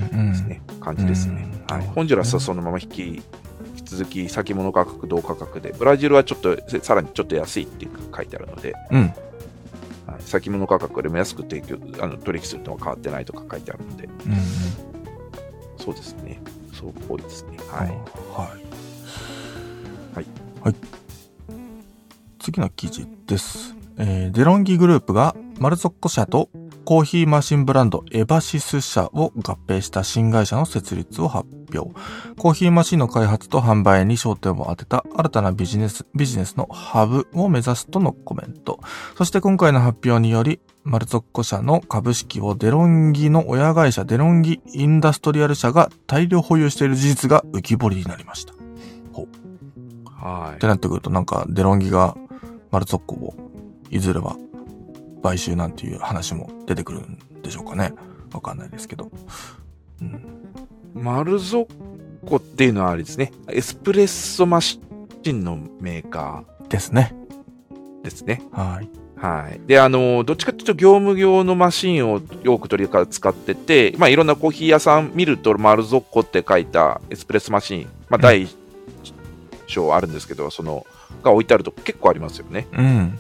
[0.06, 0.36] でうん、うん。
[0.36, 0.62] すね。
[0.80, 1.48] 感じですね。
[1.70, 1.88] うんはい。
[1.88, 3.22] ホンジュラスはそのまま引き、
[3.86, 9.02] 続き先物価格同価格で、ブラジルはちょっと、さらにちょっと安いって書いてあるので、うん。
[10.06, 14.14] はい、先物価格よりも安く提供あの取引するのは変わってないとか書いてあるので、うん。
[15.78, 16.42] そうですね。
[16.74, 17.58] そうっぽいですね。
[17.70, 17.92] ははいい。。
[17.92, 17.96] はい。
[20.16, 20.26] はい。
[20.64, 20.76] はい。
[22.40, 23.74] 次の記事です。
[23.98, 26.50] えーデロンギグループがマルゾッコ社と
[26.86, 31.92] コーヒーマシンブランドエバシス社を合併した新会社の設立を発表。
[32.38, 38.82] コーヒーマシンの開発と販売に焦点を当てた新たなビジネス、ビジネスのハブを目指すとのコメント。
[39.18, 48.54] そして今回の発表により、マルゾッコ社の株式をデロンギの親会社デロンギインダストリアル社が大量保有している事実が浮き彫りになりました。
[50.24, 52.16] はいってなってくるとなんかデロンギが
[52.72, 53.34] マルツォッコを
[53.90, 54.38] いずれは
[55.24, 57.94] 買収なんていう話も出てくるんでしょうかね。
[58.34, 59.10] わかんないですけど。
[60.02, 60.44] うん。
[60.94, 64.80] マルゾッコっていうのはあれですね、エスプレッソマシ
[65.32, 67.16] ンのメーカですね。
[68.02, 68.44] ーですね。
[68.52, 68.90] はい。
[69.18, 69.62] はい。
[69.66, 78.56] で、あの、どっちかというと業務用のマシンを多く取り扱ってて、まあいろんなコーヒー屋さん見ると、マルゾッコって書いたエスプレッソマシン、まあ第一
[79.68, 80.86] 章あるんですけど、その、
[81.24, 82.68] が置いてあると結構ありますよね。
[82.74, 83.20] うん。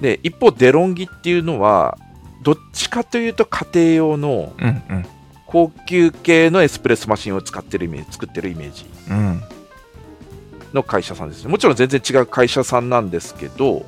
[0.00, 1.98] で、一方、デロンギっていうのは、
[2.42, 4.52] どっちかというと家庭用の。
[5.46, 9.42] 高級系のエスプレッソマシンを使ってるイメージ、作ってるイメージうん。
[10.74, 11.50] の会社さんですね。
[11.50, 13.86] もちろん全然違う会社さんなんですけど、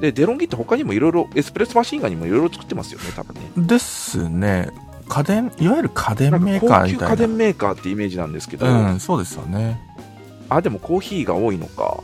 [0.00, 3.40] で、デロンギって他にもいろいろ、エスプレッソマシンガンにもいろいろ作ってますよね、多分ね。
[3.56, 4.70] ですね。
[5.08, 7.14] 家電、いわゆる家電メーカか高級ーみたいな。
[7.14, 9.80] 家電メーカーってイメージなんですけど、うん、そうですよね。
[10.48, 11.98] あ、でもコーヒーが多いのか。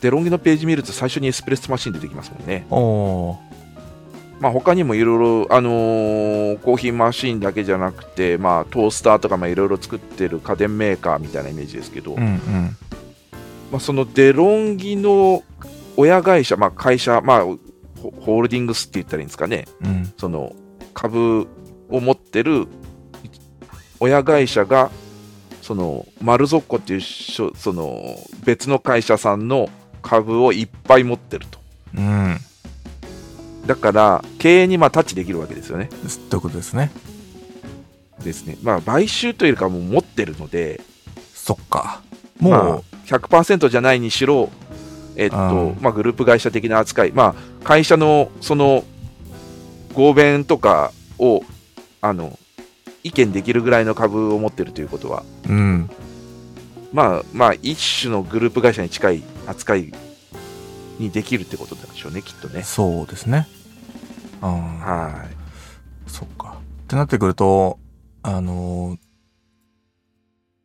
[0.00, 2.66] デロンギのページ見ると最初にエスプレッソマシン出てきますもんね。
[4.40, 12.76] まあ他にもいろいろ、あのーコーヒーマシンだけじゃなくて、まあトースターとかまあいろいろ作ってる家電メーカーみたいなイメージですけど、うんうん。
[13.72, 15.42] まあ、そのデロンギの
[15.96, 17.58] 親会社、まあ、会社、まあ、ホ
[17.96, 20.12] ホールディングスって言ったらいいんですかね、うん。
[20.16, 20.54] その
[20.94, 21.48] 株
[21.90, 22.68] を持ってる
[23.98, 24.90] 親会社が、
[25.60, 28.00] そのマルゾッコっていうその
[28.44, 29.68] 別の会社さんの
[30.08, 31.58] 株をいっぱい持ってると。
[31.94, 32.38] うん。
[33.66, 35.90] だから、経営にまあタッチできるわけですよね。
[36.30, 36.90] ということですね。
[38.24, 38.56] ですね。
[38.62, 40.80] まあ、買収というかはもう持ってるので、
[41.34, 42.00] そっか。
[42.40, 44.50] もう、まあ、100%じゃないにしろ、
[45.16, 45.40] えっとう
[45.72, 48.84] んまあ、グループ会社的な扱い、まあ、会社のその
[49.92, 51.42] 合弁とかを
[52.00, 52.38] あの
[53.02, 55.90] 意見できるぐらいの株を持ってるということは、うん。
[56.92, 59.92] まあ、まあ、一種のグループ会社に近い扱い
[60.98, 62.62] にできるってことなんでしょうね、きっとね。
[62.62, 63.46] そうですね。
[64.42, 64.78] うん。
[64.80, 65.26] は
[66.06, 66.56] そっか。
[66.84, 67.78] ってなってくると、
[68.22, 69.08] あのー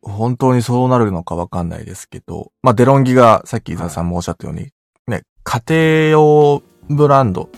[0.06, 4.70] 本当にそうなるのかわかんないですけど、まあ、デロンギがさっき伊沢さんもおっしゃったように、
[5.06, 7.48] ね、家庭用ブランド、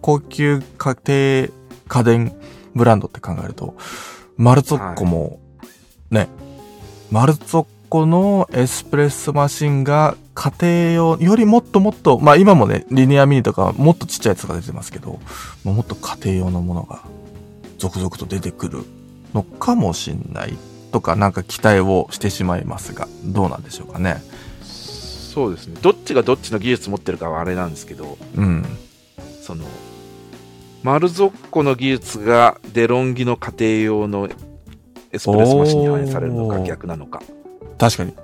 [0.00, 1.48] 高級家庭
[1.88, 2.34] 家電
[2.74, 3.76] ブランドって考えると、
[4.36, 5.40] マルツォッコも、
[6.10, 6.28] ね、
[7.10, 15.18] マルツォッコのエスプレッソマシンが家庭用よりもっともっと、まあ今もね、リニアミニとかもっとちっちゃいやつが出てますけど、
[15.64, 17.02] もっと家庭用のものが
[17.78, 18.84] 続々と出てくる
[19.34, 20.56] のかもしんない
[20.92, 24.22] とかなんか期待をしてしまいますが、どうなんでしょうかね。
[24.62, 24.64] い。
[24.64, 25.76] そうですね。
[25.82, 28.64] どっちがどっちの技術持ってるかはあれなんですけど、うん。
[29.42, 29.64] その、
[30.84, 34.28] マルゾッコの技術がデロンギの家庭用の
[35.12, 37.20] エスプレッソマシンに反映されるのか逆なのか。
[37.80, 38.14] 確かに。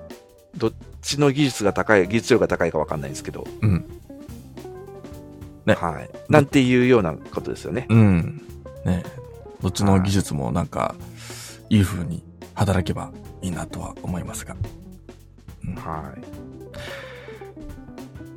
[0.55, 3.85] どっちの技術が高い、技術力が高いかわかんないんですけど、うん。
[5.65, 6.11] ねはい。
[6.29, 7.87] なんていうようなことですよね。
[7.89, 8.43] うん。
[8.85, 9.03] ね
[9.63, 10.95] どっちの技術もなんか、
[11.71, 12.23] いい風に
[12.55, 14.55] 働けばいいなとは思いますが。
[15.67, 16.21] うんはい。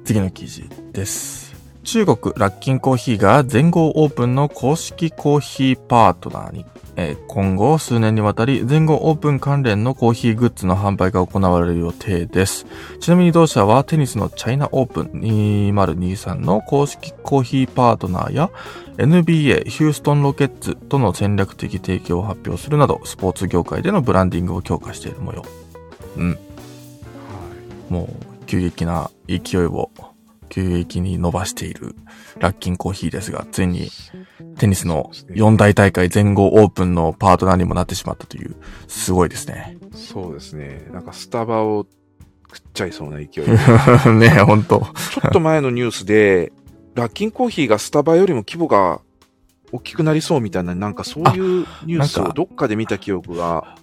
[0.05, 1.48] 次の記事です。
[1.91, 6.63] 中国ラッキンコーヒーが全豪オープンの公式コーヒーパートナーに、
[6.95, 12.67] えー今後数年にわたり全豪オープン関連のコーヒーグッズの販売が行われる予定です。
[12.99, 18.51] ちなみに同社はテニスのチャイナオープン2023の公式コーヒーパートナーや
[18.97, 25.43] NBA ヒューストンロケッツとの戦略的提供を発表するなどスポーツ業界でのブランディングを強化している模様。
[26.17, 26.37] うん。
[27.89, 29.89] もう急激な勢いを
[30.49, 31.95] 急激に伸ばしている
[32.39, 33.89] ラッキンコーヒーですが、ついに
[34.57, 38.55] テニスの四大大会全豪オープンのパートナーにもなってしまったという、
[38.87, 39.77] すごいですね。
[39.93, 40.87] そうですね。
[40.91, 41.85] なんかスタバを
[42.47, 43.29] 食っちゃいそうな勢い。
[43.29, 43.39] ち
[44.09, 44.77] ねえ、ほんと。
[44.77, 46.51] ょっと前のニュースで、
[46.95, 49.01] ラッキンコーヒーがスタバよりも規模が
[49.71, 53.75] 大きくなりそうみたいな、なんかそういうニュースをどっかで見た記憶が、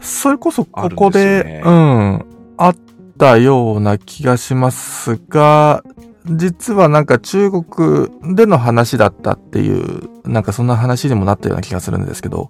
[0.00, 2.24] それこそここで、うん、
[2.56, 2.76] あっ
[3.18, 5.82] たような気がしますが、
[6.30, 12.48] 実はなんか中国での話だったっていう、なんかそんな話にもなったような気がするんですけど、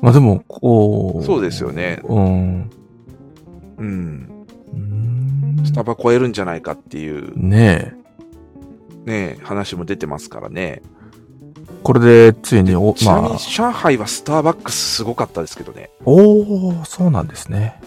[0.00, 1.24] まあでも、こう。
[1.24, 2.00] そうですよね。
[2.04, 2.70] うん。
[3.78, 4.46] うん。
[5.64, 8.02] スタバ超えるんじゃないかっていうねえ。
[9.04, 10.82] ね、話も出てますからね。
[11.82, 15.90] これでついにお、ちなみにまあ、上海はスターバックスすごかったですけどね。
[16.04, 17.80] おー、そうなんですね。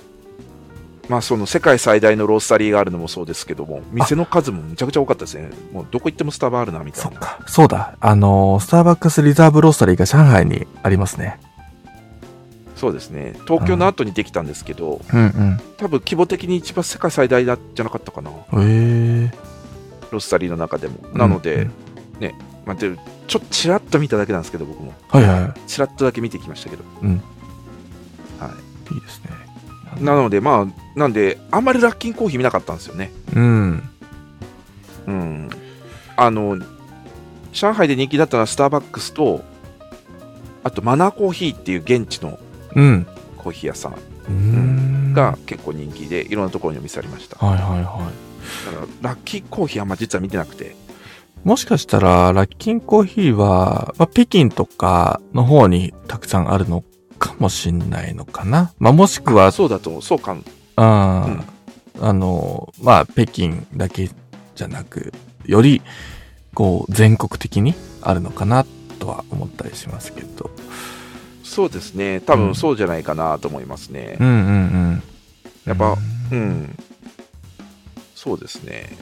[1.07, 5.49] まあその世界最大のロースタリーがあるのもそうですけども、店の数もむちゃくちゃ多かったですね。
[5.71, 7.09] もうどこ行ってもスタバあるなみたいな。
[7.11, 7.39] そっか。
[7.47, 7.95] そうだ。
[7.99, 11.39] あのー、スターバックスリザーブロースタリーが上海にありますね。
[12.75, 13.33] そうですね。
[13.47, 18.31] 東京の後にできたんですけど、うん多分規模的に一番世界最大だじゃなかったかな。
[18.51, 18.63] うん。
[18.63, 19.31] へえ。
[20.11, 20.95] ロースタリーの中でも。
[21.13, 21.71] なので、うん
[22.65, 22.95] まあ、で
[23.27, 24.93] ちょっとちらっと見ただけなんですけど、僕も。
[25.07, 26.83] はいはちらっとだけ見てきましたけど。
[27.01, 27.21] うん
[28.39, 28.47] は
[28.89, 28.95] いい。
[28.95, 29.44] いいですね。
[29.99, 30.03] い。
[30.03, 33.11] なので、まあ、なんで、あんまりラッキンコーヒー見なかったんですよね。
[33.35, 33.89] うん。
[35.07, 35.49] うん。
[36.17, 36.57] あの、
[37.53, 39.43] 上海で人気だったのはスターバックスと、
[40.63, 42.39] あとマナーコーヒーっていう現地の
[42.75, 43.07] うん。
[43.37, 45.13] コーヒー屋さんうーん。
[45.13, 47.37] が結構人気で、いろんなところにお店ありました。
[47.37, 47.83] だはいはいはい。
[47.83, 47.91] か
[49.01, 50.75] ら、ラッキーコーヒーあんま実は見てなくて。
[51.43, 56.83] もしかしたら、ラッキンコーヒーは、まあ、北京とかの方にたくさんあるの
[57.25, 58.71] かもしんないのかな。
[58.77, 60.01] まあ、もしくは、そうだと。
[60.01, 60.43] そうかも。
[60.75, 61.43] あ,、
[61.99, 64.09] あの、まあ、北京だけ
[64.55, 65.13] じゃなく、
[65.45, 65.81] より、
[66.53, 68.65] こう、全国的にあるのかな
[68.99, 70.51] とは思ったりしますけど。
[71.43, 72.19] そうですね。
[72.21, 74.17] 多分そうじゃないかなと思いますね。
[74.19, 74.39] うんうんう
[74.95, 75.03] ん。
[75.65, 75.97] やっぱ、
[76.31, 76.77] うん。
[78.13, 78.95] そうですね。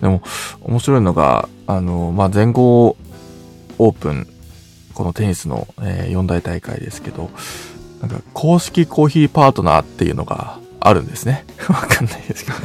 [0.00, 2.96] 面白いのが、あの、まあ、全豪
[3.78, 4.26] オープン、
[4.98, 7.30] このテニスの、えー四大大会ですけど、
[8.00, 11.46] なんか公式コーヒーパートナーっていうのがあるんですね。
[11.70, 12.58] わかんないですけど。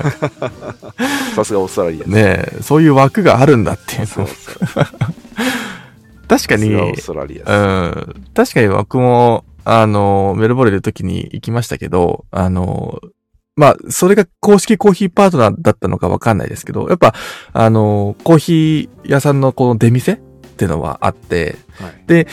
[1.36, 2.08] さすがオーストラリア。
[2.08, 4.28] ねえ、そういう枠があるんだっていうのを。
[6.28, 7.52] 確かに、さすがオーストラリアです。
[7.52, 8.24] うん。
[8.34, 13.00] 確かに僕も、あの、メルボルンで時に行きましたけど、あの、
[13.56, 17.14] まあ、それが公式コーヒーパートナーだったのかわかんないですけど、やっぱ、
[17.54, 20.20] あの、コーヒー屋さんのこの出店
[20.64, 21.58] っていうのはあって、
[22.08, 22.28] はい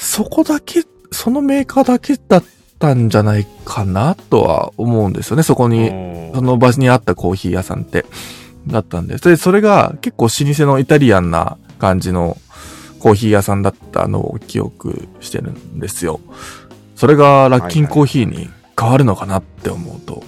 [0.00, 2.44] そこだけ、そのメーカーだけだっ
[2.78, 5.88] たんじゃないかなとは思うんですよね、そこに。
[6.34, 8.04] その場所にあったコーヒー屋さんって。
[8.68, 9.28] だったんです。
[9.28, 12.36] で、それが結構老舗のイタリアンな感じの
[13.00, 16.20] コーヒー屋さんだったのを記憶してるんですよ。
[16.94, 18.48] それがラッキンコーヒーに
[18.78, 20.22] 変わるのかなって思うと、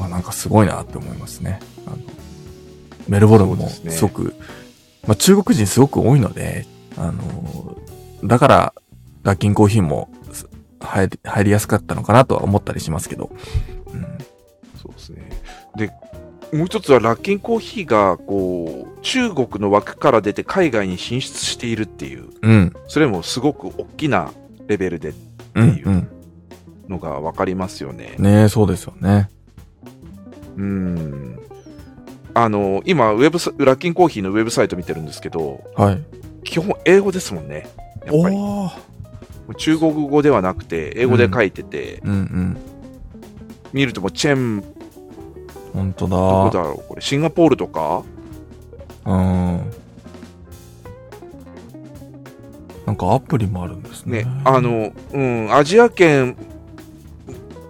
[0.00, 1.60] まあ、なんかすごいなって思いますね。
[3.06, 4.34] メルボルンもすごく、
[5.06, 7.76] まあ中国人すごく多いので、あの、
[8.24, 8.74] だから
[9.22, 10.48] ラッキンコーヒーもす
[10.80, 13.30] 入り入りやすかったのかなとは思ったりしますけど。
[13.92, 14.02] うん
[14.80, 15.30] そうですね。
[15.76, 15.92] で、
[16.52, 22.72] もう一つはラッキンコーヒーが、こう、中国の枠から出て海外に進出しているっていう、うん。
[22.86, 24.32] それもすごく大きな
[24.68, 25.12] レベルで
[25.54, 25.70] うん。
[25.70, 26.08] っていううん。
[26.88, 28.14] のがわかりますよね。
[28.18, 29.28] ねえ、そうですよね。
[30.56, 31.38] うん。
[32.38, 36.02] あの、今、ウェブサ、ラッキンコーヒーのウェブサイト見てるんですけど、はい。
[36.44, 37.66] 基本英語ですもんね。
[38.04, 38.36] やっぱり。
[39.56, 42.56] 中国語ではなくて、英語で書いてて、うんうん。
[43.72, 44.62] 見るともうチェン、
[45.72, 46.60] 本当どこだ。
[46.62, 48.02] だろうこれ、シンガポールとか？
[49.06, 49.60] うん。
[52.84, 54.24] なんかアプリもあるんですね。
[54.24, 56.36] ね、あ、の、うん、アジア圏、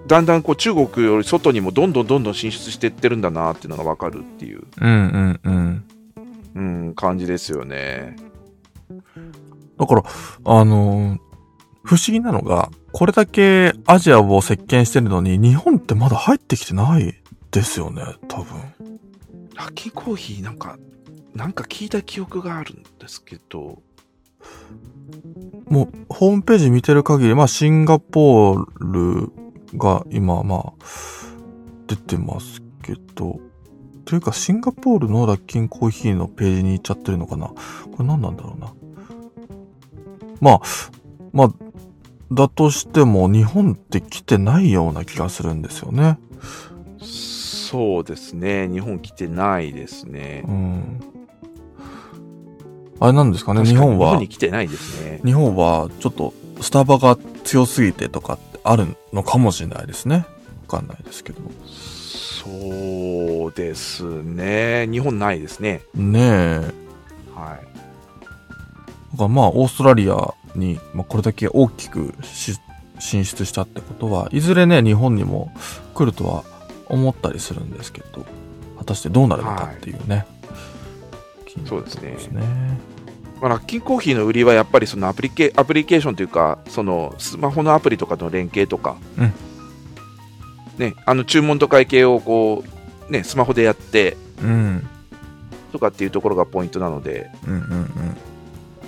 [0.07, 5.85] だんだんこう中国より外にもどんどんどんどん進出していってるんだなっていうのがわかるっていう、うんうんうん。
[6.55, 8.17] うん、感じですよね。
[9.79, 10.03] だから、
[10.45, 11.27] あのー
[11.87, 17.15] 不思議なのが、これだけアジアを席巻してるのに、日本ってまだ入ってきてない
[17.53, 18.61] ですよね、多分。
[19.55, 20.79] ラッキーコーヒーなんか、
[21.33, 23.81] なんか聞いた記憶があるんですけど、
[25.69, 29.31] もう、ホームページ見てる限り、まあ、シンガポール
[29.77, 30.73] が今、まあ、
[31.87, 33.41] 出てますけど、
[34.05, 37.57] というか、シンガポールのラッキンコーヒーのページに行っちゃってるのかなこ
[37.99, 38.73] れ何なんだろうな。
[40.41, 40.61] まあ、
[41.33, 41.53] まあ、
[42.33, 46.19] だとしても、日本って来てないような気がするんですよね。
[47.01, 50.51] そうですね、日本来てないですねう。
[50.53, 51.01] ん。
[53.01, 54.29] あれなんですかね、日本は日本に。
[54.29, 55.21] 来てないですね。
[55.25, 60.27] 日本はちょっとスタバが強すぎてとかってあるのかもしれないですね。
[60.69, 61.41] わかんないですけど。
[61.65, 65.83] そうですね、日本ないですね。
[65.95, 66.61] ねえ。
[67.35, 67.67] はい。
[69.13, 72.57] だからまあ、オーストラリアに、まあ、これだけ大きくし
[72.99, 75.53] 進出したってことは、いずれね、日本にも
[75.95, 76.45] 来るとは
[76.87, 78.25] 思ったりするんですけど、
[78.79, 80.27] 果たしてどうなるのかっていうね。
[81.47, 82.43] 気になるところですね。
[83.41, 89.33] まあ、ラッキーコーヒーの売りはやっぱりそのアプリケアプリケーションというかそのスマホのアプリとかの連携とか、うん
[90.79, 92.65] ね、あの注文と会計をこ
[93.09, 94.87] う、ね、スマホでやってうん。
[95.73, 98.17] とかっていうところがポイントなので、うんうんうん。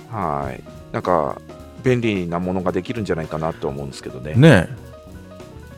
[0.09, 1.39] はいなんか
[1.83, 4.33] 便利なものができるんじゃないかなと思うんですけどね。
[4.35, 4.67] ね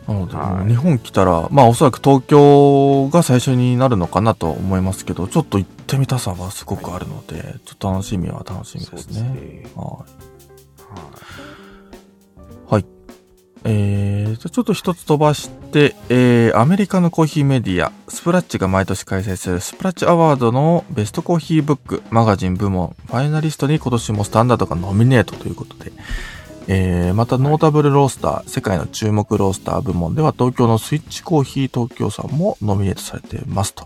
[0.08, 0.12] え。
[0.12, 9.22] なので、はい日本来たら、まあおそらく東京が最初になるのかなとは思いますけど、ちょっと行ってみたさはすごくあるので、ちょっと楽しみは楽しみですね。
[9.22, 10.06] ねは
[12.70, 12.74] い。
[12.74, 12.86] はい
[13.64, 25.92] えーと、ちょっと一つ飛ばして、えー、アメリカのコーヒーメディア、スプラッチが毎年開催するスプラッチアワードのベストコーヒーブック、マガジン部門、ファイナリストに今年もスタンダードがノミネートということで、
[26.68, 33.86] えー、またノータブルロースター、世界の注目ロースター部門では東京のスイッチコーヒー東京さんもノミネートされていますと。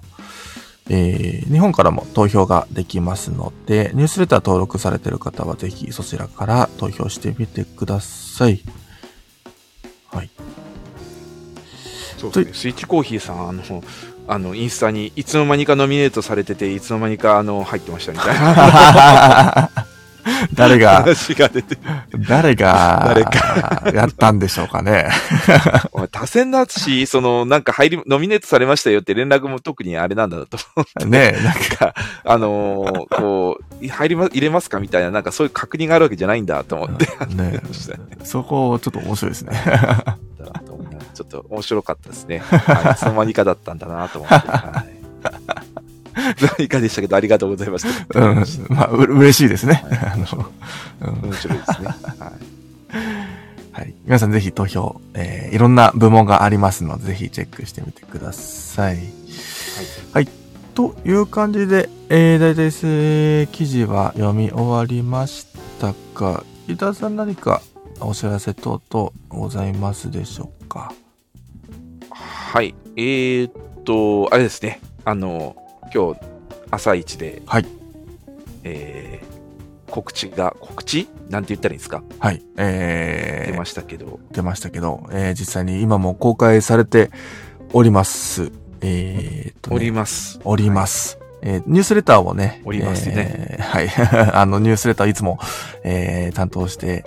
[0.89, 8.61] えー日本からも投票ができますので、ニュースレター登録されている方はぜひそちらから投票してみてください。
[10.11, 10.29] はい。
[12.17, 13.83] そうですね、スイッチコーヒーさんあの
[14.27, 19.69] あのインスタにいつの間にかノミネートされてていつの間にかあの入ってましたみたいな
[20.53, 21.81] 誰が、話が出てる。
[22.27, 23.13] 誰が、
[23.83, 25.09] 誰やったんでしょうかね。
[25.91, 31.05] お前多選だし、その、なんか入り、ノミネートされましたよって連絡も特にあれなんだなと思って。
[31.05, 37.05] ねなんか、なんか、あのーこう、入りま、入れますかみたいな、なんかそういう確認があるわけじゃないんだと思って。
[37.35, 37.61] ね
[38.23, 39.61] そこ、ちょっと面白いですね。
[41.13, 42.39] ちょっと面白かったですね。
[42.39, 44.35] はい、いつの間にかだったんだなと思って。
[44.35, 45.74] はい。
[46.57, 48.19] 何かでしたけど、ありがとうございました。
[48.19, 48.45] うん。
[48.69, 49.83] まあ、う嬉しいですね。
[49.89, 50.51] はいあの、
[51.01, 51.87] うん面白いですね。
[51.87, 52.31] は
[52.93, 53.71] い。
[53.73, 53.93] はい。
[54.05, 58.99] 皆さんぜひ投票、えーいろんな部門がありますので、ぜひチェックしてみてください。
[60.13, 60.27] はい。
[60.73, 65.45] という感じで、えー、大体です、記事は読み終わりまし
[65.79, 67.61] たが、伊田さん何か
[67.99, 70.91] お知らせ等々ございますでしょうか？
[72.09, 72.73] はい。
[72.97, 73.51] えー、っ
[73.83, 74.79] と、あれですね。
[75.05, 75.55] あの、
[75.93, 76.19] 今日、
[76.71, 77.65] 朝一で、はい。
[78.63, 81.07] えー、告知が、告知？
[81.29, 82.03] なんて言ったらいいんですか？
[82.19, 82.41] はい。
[82.57, 87.11] えー、出ましたけど、出ましたけど、えー実際に今も公開されて
[87.73, 88.51] おります。
[88.81, 90.39] えーっと、ね、おります。
[90.43, 91.17] おります。
[91.41, 92.61] えーニュースレターをね。
[92.65, 93.89] おりますねえー はい。
[94.35, 95.39] あの、ニュースレターいつも、
[95.83, 97.05] えー担当して、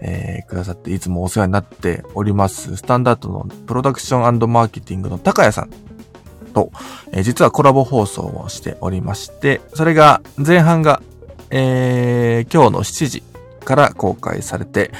[0.00, 2.76] えーくださって、いつもお世話になっております。
[2.76, 5.70] スタンダードのプロダクションマーケティングの高谷さん
[6.56, 6.72] と、
[7.12, 11.02] えー実はコラボ放送をしておりまして、それが、前半が、
[11.50, 13.22] えー今日の7時
[13.64, 14.90] から公開されて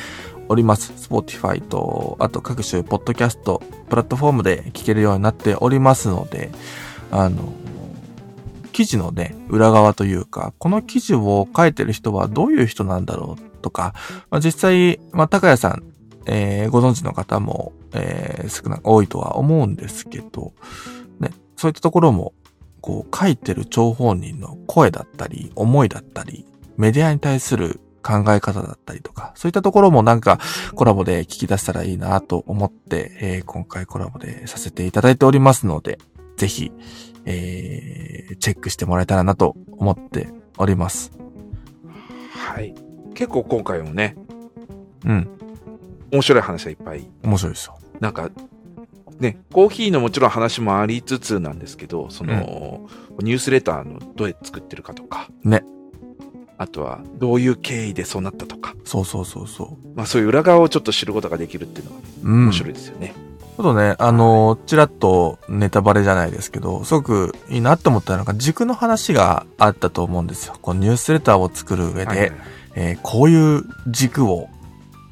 [0.48, 0.92] おります。
[0.92, 6.50] Spotify と、あと各種ポッドキャスト、プラットフォームで聞けるようになっておりますので、
[7.10, 7.52] あの、
[8.72, 13.94] 記事のね、裏側というか、この記事を書いてる人はどういう人なんだろうとか、
[14.30, 15.82] まあ、実際、まあ、高谷さん、
[16.26, 20.52] えーご存知の方も、えー少なく多いとは思うんですけど、
[21.56, 22.34] そういったところも、
[22.80, 26.46] こう、書いてる張本人の声だったり、思いだったり、
[26.76, 30.38] メディアに対する考え方だったりとか、そういったところもなんか
[30.76, 35.98] コラボで聞き出せたらいいなと思って、えー今回コラボでさせていただいておりますので、
[36.36, 36.70] ぜひ、
[37.24, 40.28] えーチェックしてもらえたらなと思って
[40.58, 41.10] おります。
[42.30, 42.74] はい。
[43.14, 44.14] 結構今回もね、
[45.04, 45.28] うん。
[46.12, 47.08] 面白い話がいっぱい。
[47.24, 47.78] 面白いですよ。
[47.98, 48.30] なんか、
[49.18, 52.88] ね、コーヒーのもちろん話もありつつなんですけど、その、
[53.20, 55.64] ニュースレターのどうやって作ってるかとか、ね。
[56.58, 59.88] あとは、どういう経緯でそうなったとか、そうそうそうそう。
[59.96, 62.44] まあそういう裏側をちょっと知ることができるっていうのがうん。
[62.46, 63.14] 面白いですよね。
[63.56, 70.54] ちょっとね、あの、ちらっとネタバレじゃないですけど、すごくいいなって思ったのが、軸の話があったと思うんですよ。
[70.60, 72.38] このニュースレターを作る上で、はいはいはい
[72.78, 74.48] えーこういう軸を、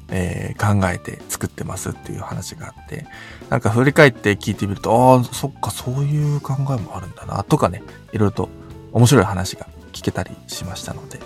[0.09, 3.05] えー考えて作ってますっていう話があって、
[3.49, 7.83] なんか振り返って聞いてみると、ああ、そっか、そういう考えもあるんだな、とかね、
[8.13, 8.49] いろいろと
[8.91, 11.19] 面白い話が聞けたりしましたので、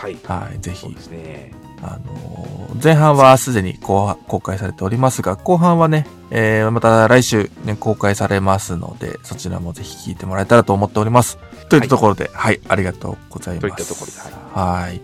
[0.00, 0.16] はい。
[0.24, 1.52] はい、ぜひですね。
[1.82, 11.38] あのー前半はすでに公公開されておりますが、後半はね、えーまた来週、ね、公開されますので、そちらもぜひ聞いてもらえたらと思っております。
[11.68, 13.60] といったところで、はい、ありがとうございます。
[13.60, 15.00] といったところではいはい。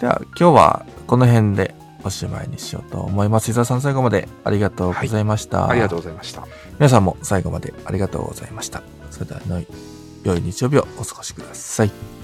[0.00, 1.74] では、今日はこの辺で
[2.08, 3.50] おしまいにしようと思います。
[3.50, 5.68] 伊沢さん最後までありがとうございました。
[5.68, 6.46] ありがとうございました。
[6.78, 8.82] 皆さんも最後までありがとうございました。
[9.10, 9.40] それでは、
[10.24, 12.17] 良い日曜日をお過ごしください。